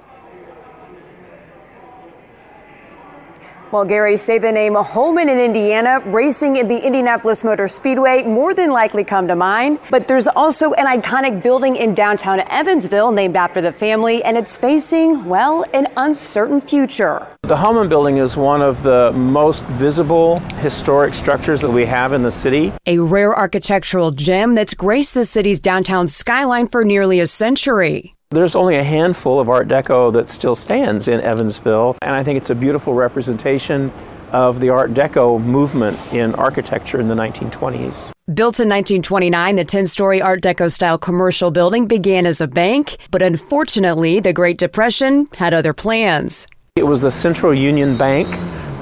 Well, 3.72 3.86
Gary, 3.86 4.18
say 4.18 4.36
the 4.36 4.52
name 4.52 4.74
Hulman 4.74 5.30
in 5.30 5.38
Indiana, 5.38 6.02
racing 6.04 6.56
in 6.56 6.68
the 6.68 6.76
Indianapolis 6.76 7.42
Motor 7.42 7.66
Speedway 7.66 8.22
more 8.22 8.52
than 8.52 8.70
likely 8.70 9.02
come 9.02 9.26
to 9.28 9.34
mind. 9.34 9.78
But 9.88 10.06
there's 10.06 10.28
also 10.28 10.74
an 10.74 10.84
iconic 10.84 11.42
building 11.42 11.76
in 11.76 11.94
downtown 11.94 12.40
Evansville 12.50 13.12
named 13.12 13.34
after 13.34 13.62
the 13.62 13.72
family, 13.72 14.22
and 14.24 14.36
it's 14.36 14.58
facing, 14.58 15.24
well, 15.24 15.64
an 15.72 15.86
uncertain 15.96 16.60
future. 16.60 17.26
The 17.44 17.56
Hulman 17.56 17.88
building 17.88 18.18
is 18.18 18.36
one 18.36 18.60
of 18.60 18.82
the 18.82 19.10
most 19.12 19.64
visible 19.64 20.38
historic 20.58 21.14
structures 21.14 21.62
that 21.62 21.70
we 21.70 21.86
have 21.86 22.12
in 22.12 22.20
the 22.20 22.30
city. 22.30 22.74
A 22.84 22.98
rare 22.98 23.34
architectural 23.34 24.10
gem 24.10 24.54
that's 24.54 24.74
graced 24.74 25.14
the 25.14 25.24
city's 25.24 25.60
downtown 25.60 26.08
skyline 26.08 26.66
for 26.66 26.84
nearly 26.84 27.20
a 27.20 27.26
century. 27.26 28.16
There's 28.32 28.54
only 28.54 28.76
a 28.76 28.82
handful 28.82 29.40
of 29.40 29.50
Art 29.50 29.68
Deco 29.68 30.10
that 30.14 30.26
still 30.26 30.54
stands 30.54 31.06
in 31.06 31.20
Evansville, 31.20 31.98
and 32.00 32.14
I 32.14 32.24
think 32.24 32.38
it's 32.38 32.48
a 32.48 32.54
beautiful 32.54 32.94
representation 32.94 33.92
of 34.30 34.58
the 34.58 34.70
Art 34.70 34.94
Deco 34.94 35.38
movement 35.38 35.98
in 36.14 36.34
architecture 36.36 36.98
in 36.98 37.08
the 37.08 37.14
1920s. 37.14 38.10
Built 38.28 38.58
in 38.58 38.70
1929, 38.70 39.56
the 39.56 39.66
10 39.66 39.86
story 39.86 40.22
Art 40.22 40.40
Deco 40.40 40.72
style 40.72 40.96
commercial 40.96 41.50
building 41.50 41.86
began 41.86 42.24
as 42.24 42.40
a 42.40 42.46
bank, 42.46 42.96
but 43.10 43.20
unfortunately, 43.20 44.18
the 44.18 44.32
Great 44.32 44.56
Depression 44.56 45.28
had 45.34 45.52
other 45.52 45.74
plans. 45.74 46.46
It 46.76 46.86
was 46.86 47.02
the 47.02 47.10
Central 47.10 47.52
Union 47.52 47.98
Bank. 47.98 48.28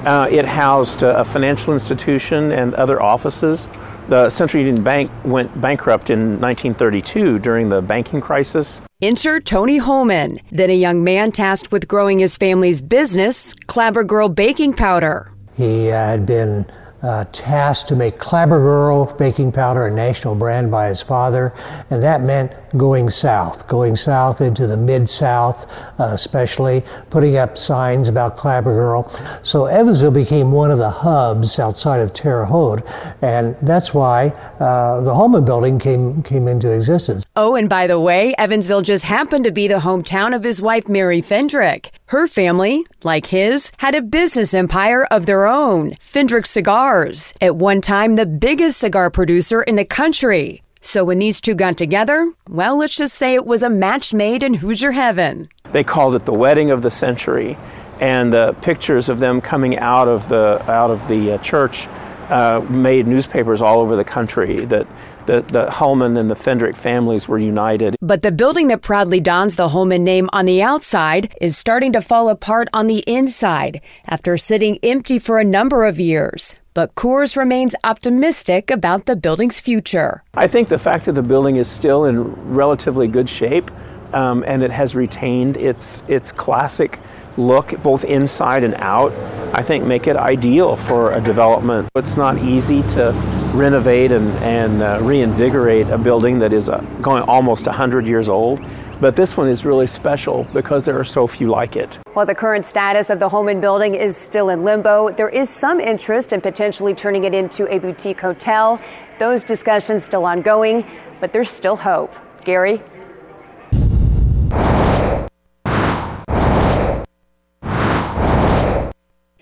Uh, 0.07 0.29
it 0.31 0.45
housed 0.45 1.03
a 1.03 1.25
financial 1.25 1.73
institution 1.73 2.53
and 2.53 2.73
other 2.75 3.01
offices 3.01 3.67
the 4.09 4.29
Central 4.29 4.63
Union 4.63 4.83
Bank 4.83 5.11
went 5.23 5.59
bankrupt 5.59 6.09
in 6.09 6.39
1932 6.39 7.39
during 7.39 7.69
the 7.69 7.81
banking 7.81 8.21
crisis. 8.21 8.81
Enter 9.01 9.39
Tony 9.39 9.77
Hulman, 9.77 10.39
then 10.51 10.69
a 10.69 10.75
young 10.75 11.03
man 11.03 11.31
tasked 11.31 11.71
with 11.71 11.87
growing 11.87 12.19
his 12.19 12.37
family's 12.37 12.81
business, 12.81 13.53
Clabber 13.67 14.03
Girl 14.03 14.29
Baking 14.29 14.73
Powder. 14.73 15.31
He 15.57 15.87
had 15.87 16.25
been 16.25 16.65
uh, 17.03 17.25
tasked 17.31 17.87
to 17.89 17.95
make 17.95 18.17
Clabber 18.17 18.59
Girl 18.59 19.05
baking 19.17 19.51
powder 19.51 19.87
a 19.87 19.91
national 19.91 20.35
brand 20.35 20.71
by 20.71 20.87
his 20.87 21.01
father, 21.01 21.53
and 21.89 22.01
that 22.03 22.21
meant 22.21 22.51
going 22.77 23.09
south, 23.09 23.67
going 23.67 23.95
south 23.95 24.41
into 24.41 24.67
the 24.67 24.77
mid 24.77 25.09
South, 25.09 25.71
uh, 25.99 26.11
especially 26.13 26.83
putting 27.09 27.37
up 27.37 27.57
signs 27.57 28.07
about 28.07 28.37
Clabber 28.37 28.73
Girl. 28.73 29.09
So 29.43 29.65
Evansville 29.65 30.11
became 30.11 30.51
one 30.51 30.71
of 30.71 30.77
the 30.77 30.89
hubs 30.89 31.59
outside 31.59 31.99
of 32.01 32.13
Terre 32.13 32.45
Haute, 32.45 32.83
and 33.21 33.55
that's 33.61 33.93
why 33.93 34.27
uh, 34.59 35.01
the 35.01 35.13
Hulman 35.13 35.45
Building 35.45 35.79
came 35.79 36.23
came 36.23 36.47
into 36.47 36.71
existence. 36.71 37.25
Oh, 37.33 37.55
and 37.55 37.69
by 37.69 37.87
the 37.87 37.97
way, 37.97 38.35
Evansville 38.37 38.81
just 38.81 39.05
happened 39.05 39.45
to 39.45 39.53
be 39.53 39.69
the 39.69 39.75
hometown 39.75 40.35
of 40.35 40.43
his 40.43 40.61
wife 40.61 40.89
Mary 40.89 41.21
Fendrich. 41.21 41.89
Her 42.07 42.27
family, 42.27 42.85
like 43.03 43.27
his, 43.27 43.71
had 43.77 43.95
a 43.95 44.01
business 44.01 44.53
empire 44.53 45.05
of 45.05 45.25
their 45.25 45.47
own, 45.47 45.91
Fendrich 45.91 46.45
Cigars, 46.45 47.33
at 47.39 47.55
one 47.55 47.79
time 47.79 48.15
the 48.15 48.25
biggest 48.25 48.79
cigar 48.79 49.09
producer 49.09 49.63
in 49.63 49.75
the 49.75 49.85
country. 49.85 50.61
So 50.81 51.05
when 51.05 51.19
these 51.19 51.39
two 51.39 51.55
got 51.55 51.77
together, 51.77 52.33
well, 52.49 52.77
let's 52.77 52.97
just 52.97 53.15
say 53.15 53.33
it 53.33 53.45
was 53.45 53.63
a 53.63 53.69
match 53.69 54.13
made 54.13 54.43
in 54.43 54.55
Hoosier 54.55 54.91
heaven. 54.91 55.47
They 55.71 55.85
called 55.85 56.15
it 56.15 56.25
the 56.25 56.33
wedding 56.33 56.69
of 56.69 56.81
the 56.81 56.89
century, 56.89 57.57
and 58.01 58.33
the 58.33 58.57
pictures 58.61 59.07
of 59.07 59.19
them 59.19 59.39
coming 59.39 59.77
out 59.77 60.09
of 60.09 60.27
the 60.27 60.61
out 60.69 60.91
of 60.91 61.07
the 61.07 61.33
uh, 61.33 61.37
church 61.37 61.87
uh, 62.31 62.65
made 62.69 63.07
newspapers 63.07 63.61
all 63.61 63.79
over 63.81 63.95
the 63.95 64.03
country 64.03 64.65
that 64.65 64.87
the, 65.25 65.41
the 65.41 65.69
Hulman 65.69 66.17
and 66.17 66.29
the 66.29 66.35
Fendrich 66.35 66.77
families 66.77 67.27
were 67.27 67.37
united. 67.37 67.95
But 68.01 68.23
the 68.23 68.31
building 68.31 68.69
that 68.69 68.81
proudly 68.81 69.19
dons 69.19 69.57
the 69.57 69.69
Hulman 69.69 70.03
name 70.03 70.29
on 70.33 70.45
the 70.45 70.61
outside 70.61 71.35
is 71.41 71.57
starting 71.57 71.91
to 71.93 72.01
fall 72.01 72.29
apart 72.29 72.69
on 72.73 72.87
the 72.87 72.99
inside 72.99 73.81
after 74.07 74.37
sitting 74.37 74.79
empty 74.81 75.19
for 75.19 75.39
a 75.39 75.43
number 75.43 75.85
of 75.85 75.99
years. 75.99 76.55
But 76.73 76.95
Coors 76.95 77.35
remains 77.35 77.75
optimistic 77.83 78.71
about 78.71 79.05
the 79.05 79.17
building's 79.17 79.59
future. 79.59 80.23
I 80.33 80.47
think 80.47 80.69
the 80.69 80.79
fact 80.79 81.05
that 81.05 81.13
the 81.13 81.21
building 81.21 81.57
is 81.57 81.69
still 81.69 82.05
in 82.05 82.23
relatively 82.53 83.09
good 83.09 83.29
shape 83.29 83.69
um, 84.13 84.43
and 84.47 84.63
it 84.63 84.71
has 84.71 84.95
retained 84.95 85.57
its, 85.57 86.05
its 86.07 86.31
classic 86.31 86.99
look 87.37 87.81
both 87.81 88.03
inside 88.03 88.63
and 88.63 88.75
out, 88.75 89.11
I 89.53 89.61
think 89.63 89.85
make 89.85 90.07
it 90.07 90.15
ideal 90.15 90.75
for 90.75 91.11
a 91.11 91.19
development. 91.19 91.89
It's 91.95 92.15
not 92.15 92.39
easy 92.39 92.83
to 92.95 93.11
renovate 93.53 94.11
and, 94.11 94.31
and 94.37 94.81
uh, 94.81 94.99
reinvigorate 95.01 95.87
a 95.89 95.97
building 95.97 96.39
that 96.39 96.53
is 96.53 96.69
uh, 96.69 96.79
going 97.01 97.23
almost 97.23 97.65
100 97.65 98.05
years 98.05 98.29
old. 98.29 98.61
But 99.01 99.15
this 99.15 99.35
one 99.35 99.49
is 99.49 99.65
really 99.65 99.87
special 99.87 100.47
because 100.53 100.85
there 100.85 100.97
are 100.97 101.03
so 101.03 101.27
few 101.27 101.49
like 101.49 101.75
it. 101.75 101.99
While 102.13 102.25
the 102.25 102.35
current 102.35 102.65
status 102.65 103.09
of 103.09 103.19
the 103.19 103.29
Hulman 103.29 103.59
building 103.59 103.95
is 103.95 104.15
still 104.15 104.49
in 104.49 104.63
limbo, 104.63 105.11
there 105.11 105.29
is 105.29 105.49
some 105.49 105.79
interest 105.79 106.33
in 106.33 106.39
potentially 106.39 106.93
turning 106.93 107.23
it 107.23 107.33
into 107.33 107.71
a 107.73 107.79
boutique 107.79 108.21
hotel. 108.21 108.79
Those 109.19 109.43
discussions 109.43 110.03
still 110.03 110.25
ongoing, 110.25 110.85
but 111.19 111.33
there's 111.33 111.49
still 111.49 111.75
hope. 111.75 112.13
Gary? 112.45 112.81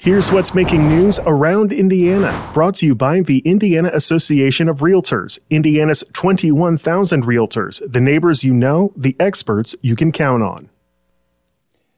Here's 0.02 0.32
what's 0.32 0.56
making 0.56 0.88
news 0.88 1.20
around 1.26 1.74
Indiana, 1.74 2.50
brought 2.54 2.76
to 2.76 2.86
you 2.86 2.96
by 2.96 3.20
the 3.20 3.40
Indiana 3.40 3.92
Association 3.94 4.70
of 4.70 4.78
Realtors, 4.78 5.40
Indiana's 5.50 6.06
21,000 6.14 7.26
realtors, 7.26 7.82
the 7.86 8.00
neighbors 8.00 8.42
you 8.42 8.54
know, 8.54 8.94
the 8.96 9.14
experts 9.20 9.76
you 9.82 9.98
can 9.98 10.14
count 10.14 10.42
on. 10.42 10.70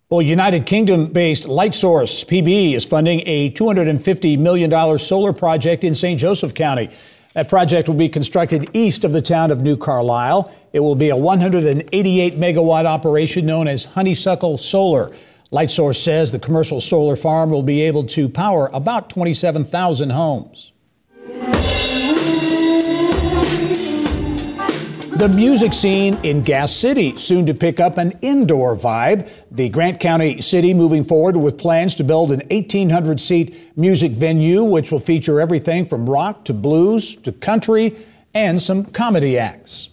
Well, 0.10 0.24
United 0.24 0.66
Kingdom 0.66 1.14
based 1.14 1.44
Lightsource 1.44 2.26
BP 2.26 2.74
is 2.74 2.86
funding 2.86 3.22
a 3.28 3.52
$250 3.52 4.40
million 4.40 4.98
solar 4.98 5.32
project 5.32 5.84
in 5.84 5.94
St. 5.94 6.20
Joseph 6.20 6.56
County. 6.56 6.90
That 7.36 7.50
project 7.50 7.88
will 7.88 7.96
be 7.98 8.10
constructed 8.10 8.68
east 8.74 9.04
of 9.04 9.14
the 9.14 9.22
town 9.22 9.52
of 9.52 9.62
New 9.62 9.78
Carlisle. 9.78 10.52
It 10.74 10.80
will 10.80 10.96
be 10.96 11.10
a 11.10 11.16
188 11.16 12.34
megawatt 12.34 12.86
operation 12.86 13.46
known 13.46 13.68
as 13.68 13.86
Honeysuckle 13.86 14.58
Solar. 14.58 15.12
Lightsource 15.52 15.98
says 15.98 16.32
the 16.32 16.40
commercial 16.40 16.80
solar 16.80 17.18
farm 17.18 17.50
will 17.50 17.64
be 17.64 17.82
able 17.82 18.06
to 18.06 18.30
power 18.30 18.70
about 18.74 19.10
27,000 19.10 20.10
homes. 20.10 20.72
The 25.22 25.30
music 25.36 25.74
scene 25.74 26.18
in 26.24 26.42
Gas 26.42 26.74
City 26.74 27.16
soon 27.16 27.46
to 27.46 27.54
pick 27.54 27.80
up 27.80 28.00
an 28.00 28.18
indoor 28.24 28.76
vibe. 28.76 29.30
The 29.52 29.70
Grant 29.70 30.00
County 30.00 30.42
City 30.42 30.74
moving 30.74 31.04
forward 31.04 31.38
with 31.38 31.60
plans 31.60 31.94
to 31.96 32.04
build 32.04 32.32
an 32.32 32.40
1,800 32.50 33.20
seat 33.20 33.78
music 33.78 34.14
venue, 34.14 34.64
which 34.64 34.92
will 34.92 35.00
feature 35.00 35.40
everything 35.40 35.86
from 35.86 36.10
rock 36.10 36.44
to 36.46 36.56
blues 36.56 37.16
to 37.18 37.32
country 37.32 37.96
and 38.34 38.60
some 38.60 38.84
comedy 38.84 39.38
acts. 39.38 39.91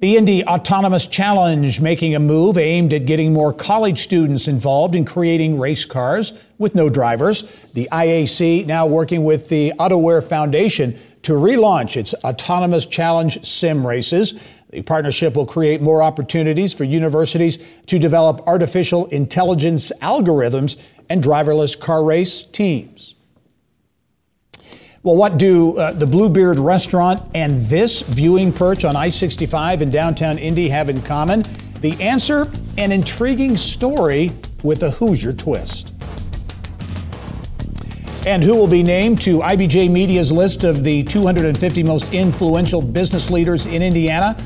The 0.00 0.16
Indy 0.16 0.42
Autonomous 0.46 1.06
Challenge 1.06 1.78
making 1.78 2.14
a 2.14 2.20
move 2.20 2.56
aimed 2.56 2.94
at 2.94 3.04
getting 3.04 3.34
more 3.34 3.52
college 3.52 3.98
students 3.98 4.48
involved 4.48 4.94
in 4.94 5.04
creating 5.04 5.60
race 5.60 5.84
cars 5.84 6.32
with 6.56 6.74
no 6.74 6.88
drivers. 6.88 7.42
The 7.74 7.86
IAC 7.92 8.64
now 8.64 8.86
working 8.86 9.24
with 9.24 9.50
the 9.50 9.74
AutoWare 9.78 10.24
Foundation 10.24 10.98
to 11.24 11.32
relaunch 11.32 11.98
its 11.98 12.14
Autonomous 12.24 12.86
Challenge 12.86 13.44
sim 13.44 13.86
races. 13.86 14.42
The 14.70 14.80
partnership 14.80 15.36
will 15.36 15.44
create 15.44 15.82
more 15.82 16.02
opportunities 16.02 16.72
for 16.72 16.84
universities 16.84 17.58
to 17.84 17.98
develop 17.98 18.40
artificial 18.46 19.04
intelligence 19.08 19.92
algorithms 20.00 20.78
and 21.10 21.22
driverless 21.22 21.78
car 21.78 22.02
race 22.02 22.42
teams. 22.42 23.16
Well, 25.02 25.16
what 25.16 25.38
do 25.38 25.78
uh, 25.78 25.92
the 25.92 26.06
Bluebeard 26.06 26.58
restaurant 26.58 27.22
and 27.32 27.64
this 27.64 28.02
viewing 28.02 28.52
perch 28.52 28.84
on 28.84 28.96
I 28.96 29.08
65 29.08 29.80
in 29.80 29.90
downtown 29.90 30.36
Indy 30.36 30.68
have 30.68 30.90
in 30.90 31.00
common? 31.00 31.42
The 31.80 31.96
answer 32.02 32.52
an 32.76 32.92
intriguing 32.92 33.56
story 33.56 34.30
with 34.62 34.82
a 34.82 34.90
Hoosier 34.90 35.32
twist. 35.32 35.94
And 38.26 38.42
who 38.42 38.54
will 38.54 38.66
be 38.66 38.82
named 38.82 39.22
to 39.22 39.38
IBJ 39.38 39.90
Media's 39.90 40.30
list 40.30 40.64
of 40.64 40.84
the 40.84 41.02
250 41.04 41.82
most 41.82 42.12
influential 42.12 42.82
business 42.82 43.30
leaders 43.30 43.64
in 43.64 43.80
Indiana? 43.80 44.36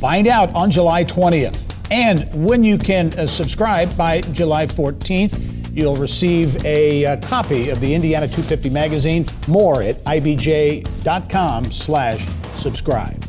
Find 0.00 0.26
out 0.26 0.52
on 0.54 0.72
July 0.72 1.04
20th. 1.04 1.72
And 1.92 2.28
when 2.34 2.64
you 2.64 2.78
can 2.78 3.16
uh, 3.16 3.28
subscribe 3.28 3.96
by 3.96 4.22
July 4.22 4.66
14th, 4.66 5.49
You'll 5.72 5.96
receive 5.96 6.64
a, 6.64 7.04
a, 7.04 7.12
uh, 7.12 7.16
copy 7.20 7.70
of 7.70 7.80
the 7.80 7.94
Indiana 7.94 8.26
250 8.26 8.70
magazine. 8.70 9.26
More 9.48 9.82
at 9.82 10.02
ibj.com 10.04 11.70
slash 11.70 12.26
subscribe. 12.56 13.24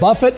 Buffett 0.00 0.34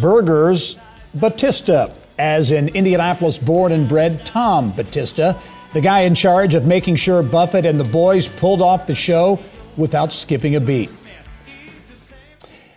Burgers 0.00 0.76
Battista, 1.14 1.92
as 2.18 2.50
in 2.50 2.68
Indianapolis 2.68 3.36
born 3.36 3.72
and 3.72 3.86
bred 3.86 4.24
Tom 4.24 4.72
Battista, 4.72 5.36
the 5.74 5.82
guy 5.82 6.00
in 6.00 6.14
charge 6.14 6.54
of 6.54 6.66
making 6.66 6.96
sure 6.96 7.22
Buffett 7.22 7.66
and 7.66 7.78
the 7.78 7.84
boys 7.84 8.26
pulled 8.26 8.62
off 8.62 8.86
the 8.86 8.94
show 8.94 9.38
without 9.76 10.12
skipping 10.12 10.56
a 10.56 10.60
beat. 10.60 10.88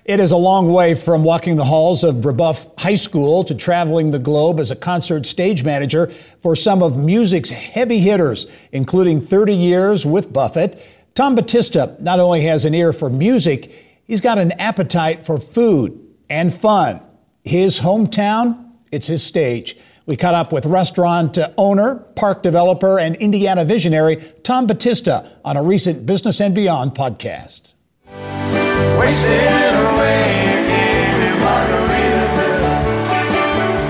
It 0.05 0.19
is 0.19 0.31
a 0.31 0.37
long 0.37 0.71
way 0.71 0.93
from 0.93 1.23
walking 1.23 1.55
the 1.55 1.63
halls 1.63 2.03
of 2.03 2.17
Brebeuf 2.17 2.79
High 2.79 2.93
School 2.93 3.43
to 3.45 3.55
traveling 3.55 4.11
the 4.11 4.19
globe 4.19 4.59
as 4.59 4.69
a 4.69 4.75
concert 4.75 5.25
stage 5.25 5.63
manager 5.63 6.11
for 6.43 6.55
some 6.55 6.83
of 6.83 6.95
music's 6.95 7.49
heavy 7.49 7.97
hitters, 7.97 8.45
including 8.71 9.19
30 9.19 9.55
years 9.55 10.05
with 10.05 10.31
Buffett. 10.31 10.79
Tom 11.15 11.33
Battista 11.33 11.95
not 11.99 12.19
only 12.19 12.41
has 12.41 12.65
an 12.65 12.75
ear 12.75 12.93
for 12.93 13.09
music, 13.09 13.71
he's 14.03 14.21
got 14.21 14.37
an 14.37 14.51
appetite 14.53 15.25
for 15.25 15.39
food 15.39 15.99
and 16.29 16.53
fun. 16.53 17.01
His 17.43 17.79
hometown, 17.79 18.73
it's 18.91 19.07
his 19.07 19.23
stage. 19.23 19.75
We 20.05 20.17
caught 20.17 20.35
up 20.35 20.53
with 20.53 20.67
restaurant 20.67 21.35
owner, 21.57 21.95
park 22.15 22.43
developer, 22.43 22.99
and 22.99 23.15
Indiana 23.15 23.65
visionary 23.65 24.17
Tom 24.43 24.67
Battista 24.67 25.31
on 25.43 25.57
a 25.57 25.63
recent 25.63 26.05
Business 26.05 26.39
and 26.39 26.53
Beyond 26.53 26.91
podcast. 26.91 27.73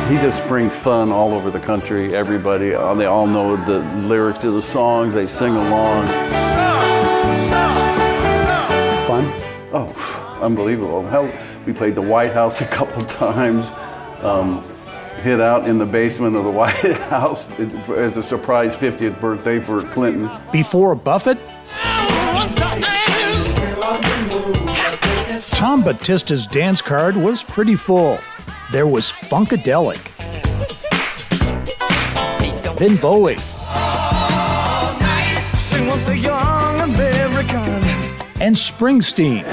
He 0.10 0.21
just 0.21 0.48
brings 0.48 0.76
fun 0.76 1.12
all 1.12 1.34
over 1.34 1.50
the 1.50 1.60
country. 1.60 2.15
Everybody, 2.15 2.74
uh, 2.74 2.93
they 2.93 3.06
all 3.06 3.26
know 3.26 3.58
the 3.65 3.80
lyrics 4.08 4.39
to 4.39 4.52
the 4.52 4.62
songs. 4.62 5.13
They 5.13 5.26
sing 5.26 5.56
along. 5.56 6.06
Fun? 9.08 9.26
Oh, 9.74 10.39
unbelievable. 10.41 11.06
Hell, 11.08 11.32
we 11.65 11.74
played 11.74 11.95
the 11.95 12.02
White 12.02 12.32
House 12.32 12.62
a 12.62 12.67
couple 12.67 13.04
times. 13.24 13.69
Um, 14.21 14.63
hit 15.21 15.41
out 15.41 15.67
in 15.67 15.80
the 15.80 15.86
basement 15.86 16.36
of 16.36 16.43
the 16.43 16.52
White 16.62 16.76
House 17.10 17.50
as 17.60 18.15
a 18.15 18.24
surprise 18.24 18.76
50th 18.76 19.19
birthday 19.19 19.60
for 19.60 19.82
Clinton. 19.82 20.30
Before 20.52 20.95
Buffett? 20.95 21.39
Tom 25.65 25.82
Battista's 25.82 26.45
dance 26.45 26.80
card 26.80 27.15
was 27.15 27.43
pretty 27.43 27.75
full. 27.75 28.19
There 28.71 28.86
was 28.86 29.12
Funkadelic. 29.12 29.97
Then 32.78 32.97
Bowie. 32.97 33.38
And 38.39 38.56
Springsteen. 38.56 39.43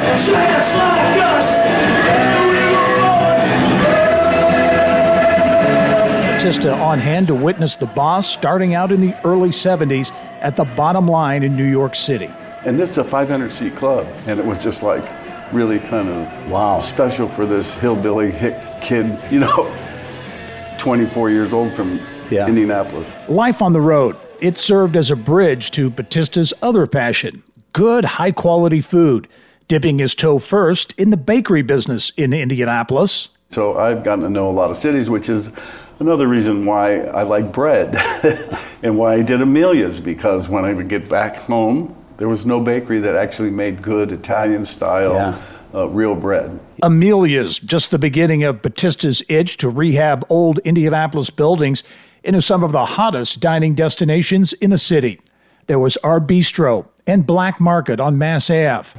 Battista 6.28 6.74
on 6.74 6.98
hand 6.98 7.28
to 7.28 7.34
witness 7.34 7.76
the 7.76 7.86
boss 7.86 8.26
starting 8.26 8.74
out 8.74 8.92
in 8.92 9.00
the 9.00 9.16
early 9.24 9.48
70s 9.48 10.12
at 10.42 10.56
the 10.56 10.64
bottom 10.64 11.08
line 11.08 11.42
in 11.42 11.56
New 11.56 11.64
York 11.64 11.96
City. 11.96 12.30
And 12.66 12.78
this 12.78 12.90
is 12.90 12.98
a 12.98 13.04
500 13.04 13.50
seat 13.50 13.74
club, 13.74 14.06
and 14.26 14.38
it 14.38 14.44
was 14.44 14.62
just 14.62 14.82
like 14.82 15.02
really 15.52 15.78
kind 15.78 16.08
of 16.08 16.50
wow 16.50 16.78
special 16.78 17.28
for 17.28 17.46
this 17.46 17.74
hillbilly 17.74 18.30
hick 18.30 18.56
kid, 18.80 19.18
you 19.30 19.40
know, 19.40 19.74
24 20.78 21.30
years 21.30 21.52
old 21.52 21.72
from 21.72 22.00
yeah. 22.30 22.46
Indianapolis. 22.46 23.12
Life 23.28 23.62
on 23.62 23.72
the 23.72 23.80
road. 23.80 24.16
It 24.40 24.58
served 24.58 24.96
as 24.96 25.10
a 25.10 25.16
bridge 25.16 25.70
to 25.72 25.90
Battista's 25.90 26.52
other 26.62 26.86
passion 26.86 27.42
good, 27.72 28.04
high 28.04 28.32
quality 28.32 28.80
food, 28.80 29.28
dipping 29.68 29.98
his 29.98 30.14
toe 30.14 30.38
first 30.38 30.92
in 30.98 31.10
the 31.10 31.16
bakery 31.16 31.62
business 31.62 32.10
in 32.10 32.32
Indianapolis. 32.32 33.28
So 33.50 33.78
I've 33.78 34.02
gotten 34.02 34.24
to 34.24 34.30
know 34.30 34.50
a 34.50 34.52
lot 34.52 34.70
of 34.70 34.76
cities, 34.76 35.08
which 35.08 35.28
is 35.28 35.50
another 35.98 36.26
reason 36.26 36.66
why 36.66 37.00
I 37.00 37.22
like 37.22 37.52
bread 37.52 37.96
and 38.82 38.98
why 38.98 39.14
I 39.14 39.22
did 39.22 39.42
Amelia's 39.42 40.00
because 40.00 40.48
when 40.48 40.64
I 40.64 40.72
would 40.72 40.88
get 40.88 41.08
back 41.08 41.36
home, 41.36 41.96
there 42.16 42.28
was 42.28 42.46
no 42.46 42.60
bakery 42.60 43.00
that 43.00 43.16
actually 43.16 43.50
made 43.50 43.82
good 43.82 44.12
Italian 44.12 44.64
style. 44.64 45.14
Yeah. 45.14 45.42
Uh, 45.74 45.88
real 45.88 46.14
bread. 46.14 46.60
Amelia's, 46.82 47.58
just 47.58 47.90
the 47.90 47.98
beginning 47.98 48.44
of 48.44 48.60
Battista's 48.60 49.22
itch 49.30 49.56
to 49.56 49.70
rehab 49.70 50.22
old 50.28 50.58
Indianapolis 50.66 51.30
buildings 51.30 51.82
into 52.22 52.42
some 52.42 52.62
of 52.62 52.72
the 52.72 52.84
hottest 52.84 53.40
dining 53.40 53.74
destinations 53.74 54.52
in 54.52 54.68
the 54.68 54.76
city. 54.76 55.18
There 55.68 55.78
was 55.78 55.96
Our 55.98 56.20
Bistro 56.20 56.88
and 57.06 57.26
Black 57.26 57.58
Market 57.58 58.00
on 58.00 58.18
Mass 58.18 58.50
Ave. 58.50 58.90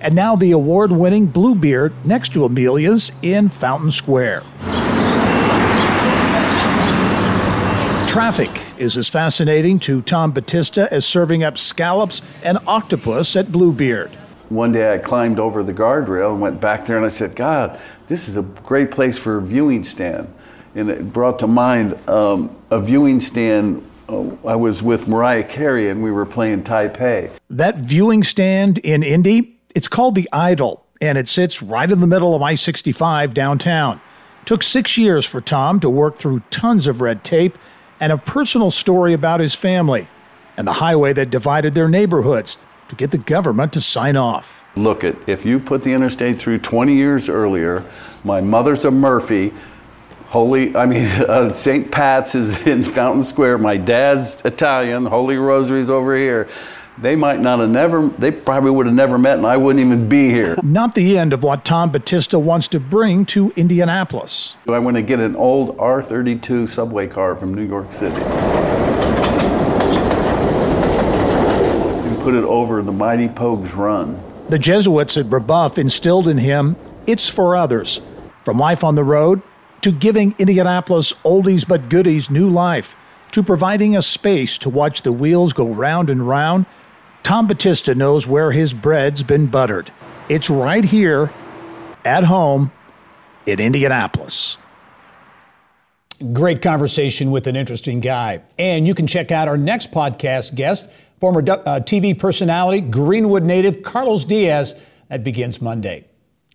And 0.00 0.14
now 0.14 0.34
the 0.34 0.52
award 0.52 0.90
winning 0.90 1.26
Bluebeard 1.26 1.92
next 2.04 2.32
to 2.32 2.44
Amelia's 2.44 3.12
in 3.22 3.48
Fountain 3.48 3.92
Square. 3.92 4.40
Traffic 8.08 8.50
is 8.82 8.96
as 8.96 9.08
fascinating 9.08 9.78
to 9.78 10.02
Tom 10.02 10.32
Battista 10.32 10.92
as 10.92 11.06
serving 11.06 11.44
up 11.44 11.56
scallops 11.56 12.20
and 12.42 12.58
octopus 12.66 13.36
at 13.36 13.52
Bluebeard. 13.52 14.10
One 14.48 14.72
day 14.72 14.92
I 14.92 14.98
climbed 14.98 15.38
over 15.38 15.62
the 15.62 15.72
guardrail 15.72 16.32
and 16.32 16.40
went 16.40 16.60
back 16.60 16.86
there 16.86 16.96
and 16.96 17.06
I 17.06 17.08
said, 17.08 17.36
God, 17.36 17.80
this 18.08 18.28
is 18.28 18.36
a 18.36 18.42
great 18.42 18.90
place 18.90 19.16
for 19.16 19.38
a 19.38 19.42
viewing 19.42 19.84
stand. 19.84 20.34
And 20.74 20.90
it 20.90 21.12
brought 21.12 21.38
to 21.38 21.46
mind 21.46 21.96
um, 22.08 22.54
a 22.70 22.80
viewing 22.80 23.20
stand 23.20 23.88
uh, 24.08 24.24
I 24.44 24.56
was 24.56 24.82
with 24.82 25.06
Mariah 25.06 25.44
Carey 25.44 25.88
and 25.88 26.02
we 26.02 26.10
were 26.10 26.26
playing 26.26 26.64
Taipei. 26.64 27.30
That 27.48 27.76
viewing 27.76 28.24
stand 28.24 28.78
in 28.78 29.04
Indy, 29.04 29.60
it's 29.76 29.88
called 29.88 30.16
the 30.16 30.28
Idol, 30.32 30.84
and 31.00 31.16
it 31.16 31.28
sits 31.28 31.62
right 31.62 31.90
in 31.90 32.00
the 32.00 32.06
middle 32.08 32.34
of 32.34 32.42
I 32.42 32.56
65 32.56 33.32
downtown. 33.32 34.00
Took 34.44 34.64
six 34.64 34.98
years 34.98 35.24
for 35.24 35.40
Tom 35.40 35.78
to 35.80 35.88
work 35.88 36.18
through 36.18 36.42
tons 36.50 36.88
of 36.88 37.00
red 37.00 37.22
tape 37.22 37.56
and 38.02 38.10
a 38.10 38.18
personal 38.18 38.72
story 38.72 39.12
about 39.12 39.38
his 39.38 39.54
family 39.54 40.08
and 40.56 40.66
the 40.66 40.72
highway 40.72 41.12
that 41.12 41.30
divided 41.30 41.72
their 41.72 41.88
neighborhoods 41.88 42.58
to 42.88 42.96
get 42.96 43.12
the 43.12 43.16
government 43.16 43.72
to 43.72 43.80
sign 43.80 44.16
off. 44.16 44.64
Look 44.74 45.04
at 45.04 45.16
if 45.28 45.46
you 45.46 45.60
put 45.60 45.84
the 45.84 45.92
interstate 45.92 46.36
through 46.36 46.58
20 46.58 46.94
years 46.94 47.28
earlier, 47.28 47.84
my 48.24 48.40
mother's 48.40 48.84
a 48.84 48.90
Murphy. 48.90 49.54
Holy, 50.26 50.74
I 50.74 50.84
mean, 50.84 51.06
uh, 51.28 51.54
St. 51.54 51.92
Pat's 51.92 52.34
is 52.34 52.66
in 52.66 52.82
Fountain 52.82 53.22
Square. 53.22 53.58
My 53.58 53.76
dad's 53.76 54.44
Italian. 54.44 55.06
Holy 55.06 55.36
Rosary's 55.36 55.88
over 55.88 56.16
here 56.16 56.48
they 56.98 57.16
might 57.16 57.40
not 57.40 57.58
have 57.60 57.70
never, 57.70 58.08
they 58.08 58.30
probably 58.30 58.70
would 58.70 58.86
have 58.86 58.94
never 58.94 59.18
met, 59.18 59.38
and 59.38 59.46
I 59.46 59.56
wouldn't 59.56 59.84
even 59.84 60.08
be 60.08 60.28
here. 60.30 60.56
Not 60.62 60.94
the 60.94 61.18
end 61.18 61.32
of 61.32 61.42
what 61.42 61.64
Tom 61.64 61.90
Battista 61.90 62.38
wants 62.38 62.68
to 62.68 62.80
bring 62.80 63.24
to 63.26 63.52
Indianapolis. 63.56 64.56
I 64.68 64.78
want 64.78 64.96
to 64.96 65.02
get 65.02 65.18
an 65.20 65.34
old 65.36 65.78
R 65.78 66.02
32 66.02 66.66
subway 66.66 67.06
car 67.06 67.34
from 67.34 67.54
New 67.54 67.66
York 67.66 67.92
City 67.92 68.20
and 72.12 72.20
put 72.20 72.34
it 72.34 72.44
over 72.44 72.82
the 72.82 72.92
mighty 72.92 73.28
Pogues 73.28 73.76
Run. 73.76 74.22
The 74.48 74.58
Jesuits 74.58 75.16
at 75.16 75.26
Brebeuf 75.26 75.78
instilled 75.78 76.28
in 76.28 76.38
him 76.38 76.76
it's 77.06 77.28
for 77.28 77.56
others. 77.56 78.00
From 78.44 78.58
life 78.58 78.84
on 78.84 78.94
the 78.94 79.04
road 79.04 79.42
to 79.80 79.90
giving 79.90 80.34
Indianapolis 80.38 81.12
oldies 81.24 81.66
but 81.66 81.88
goodies 81.88 82.30
new 82.30 82.48
life 82.48 82.94
to 83.32 83.42
providing 83.42 83.96
a 83.96 84.02
space 84.02 84.58
to 84.58 84.68
watch 84.68 85.02
the 85.02 85.12
wheels 85.12 85.52
go 85.52 85.66
round 85.66 86.10
and 86.10 86.28
round 86.28 86.66
Tom 87.22 87.46
Battista 87.46 87.94
knows 87.94 88.26
where 88.26 88.50
his 88.50 88.72
bread's 88.72 89.22
been 89.22 89.46
buttered. 89.46 89.92
It's 90.28 90.50
right 90.50 90.84
here 90.84 91.32
at 92.04 92.24
home 92.24 92.72
in 93.46 93.60
Indianapolis. 93.60 94.56
Great 96.32 96.62
conversation 96.62 97.30
with 97.30 97.46
an 97.46 97.56
interesting 97.56 98.00
guy. 98.00 98.42
And 98.58 98.86
you 98.86 98.94
can 98.94 99.06
check 99.06 99.30
out 99.30 99.48
our 99.48 99.56
next 99.56 99.92
podcast 99.92 100.54
guest, 100.54 100.88
former 101.20 101.40
uh, 101.40 101.80
TV 101.80 102.18
personality, 102.18 102.80
Greenwood 102.80 103.44
native 103.44 103.82
Carlos 103.82 104.24
Diaz. 104.24 104.74
That 105.08 105.24
begins 105.24 105.60
Monday. 105.60 106.04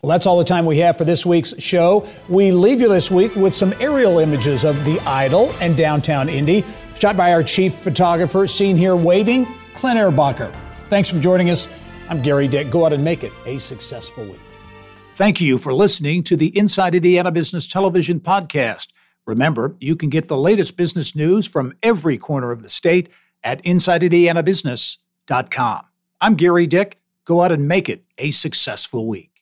Well, 0.02 0.10
that's 0.10 0.26
all 0.26 0.38
the 0.38 0.44
time 0.44 0.66
we 0.66 0.78
have 0.80 0.98
for 0.98 1.06
this 1.06 1.26
week's 1.26 1.54
show. 1.62 2.08
We 2.30 2.52
leave 2.52 2.82
you 2.82 2.88
this 2.88 3.10
week 3.10 3.36
with 3.36 3.54
some 3.54 3.74
aerial 3.80 4.20
images 4.20 4.64
of 4.64 4.84
the 4.86 5.00
Idol 5.02 5.52
and 5.60 5.76
downtown 5.76 6.30
Indy, 6.30 6.64
shot 7.00 7.18
by 7.18 7.34
our 7.34 7.44
chief 7.44 7.74
photographer, 7.76 8.48
seen 8.48 8.78
here 8.78 8.96
waving 8.96 9.48
Clint 9.78 10.00
Erbacher. 10.00 10.52
Thanks 10.90 11.12
for 11.12 11.20
joining 11.20 11.52
us. 11.52 11.70
I'm 12.10 12.24
Gerry 12.24 12.48
Dick. 12.48 12.72
Go 12.72 12.88
out 12.88 12.94
and 12.94 13.04
make 13.04 13.24
it 13.24 13.32
a 13.46 13.60
successful 13.60 14.26
week. 14.26 14.40
Thank 15.14 15.40
you 15.40 15.60
for 15.60 15.72
listening 15.72 16.24
to 16.24 16.36
the 16.36 16.48
Inside 16.58 16.96
Indiana 16.96 17.32
Business 17.32 17.68
Television 17.68 18.20
podcast. 18.20 18.88
Remember, 19.28 19.76
you 19.80 19.96
can 19.96 20.10
get 20.10 20.30
the 20.30 20.38
latest 20.38 20.78
business 20.78 21.16
news 21.16 21.46
from 21.46 21.76
every 21.84 22.18
corner 22.18 22.52
of 22.52 22.64
the 22.64 22.70
state 22.70 23.10
at 23.44 23.64
InsideIndianaBusiness.com. 23.64 25.86
I'm 26.22 26.38
Gerry 26.38 26.66
Dick. 26.66 27.00
Go 27.24 27.44
out 27.44 27.52
and 27.52 27.68
make 27.68 27.88
it 27.88 28.04
a 28.18 28.32
successful 28.32 29.06
week. 29.06 29.37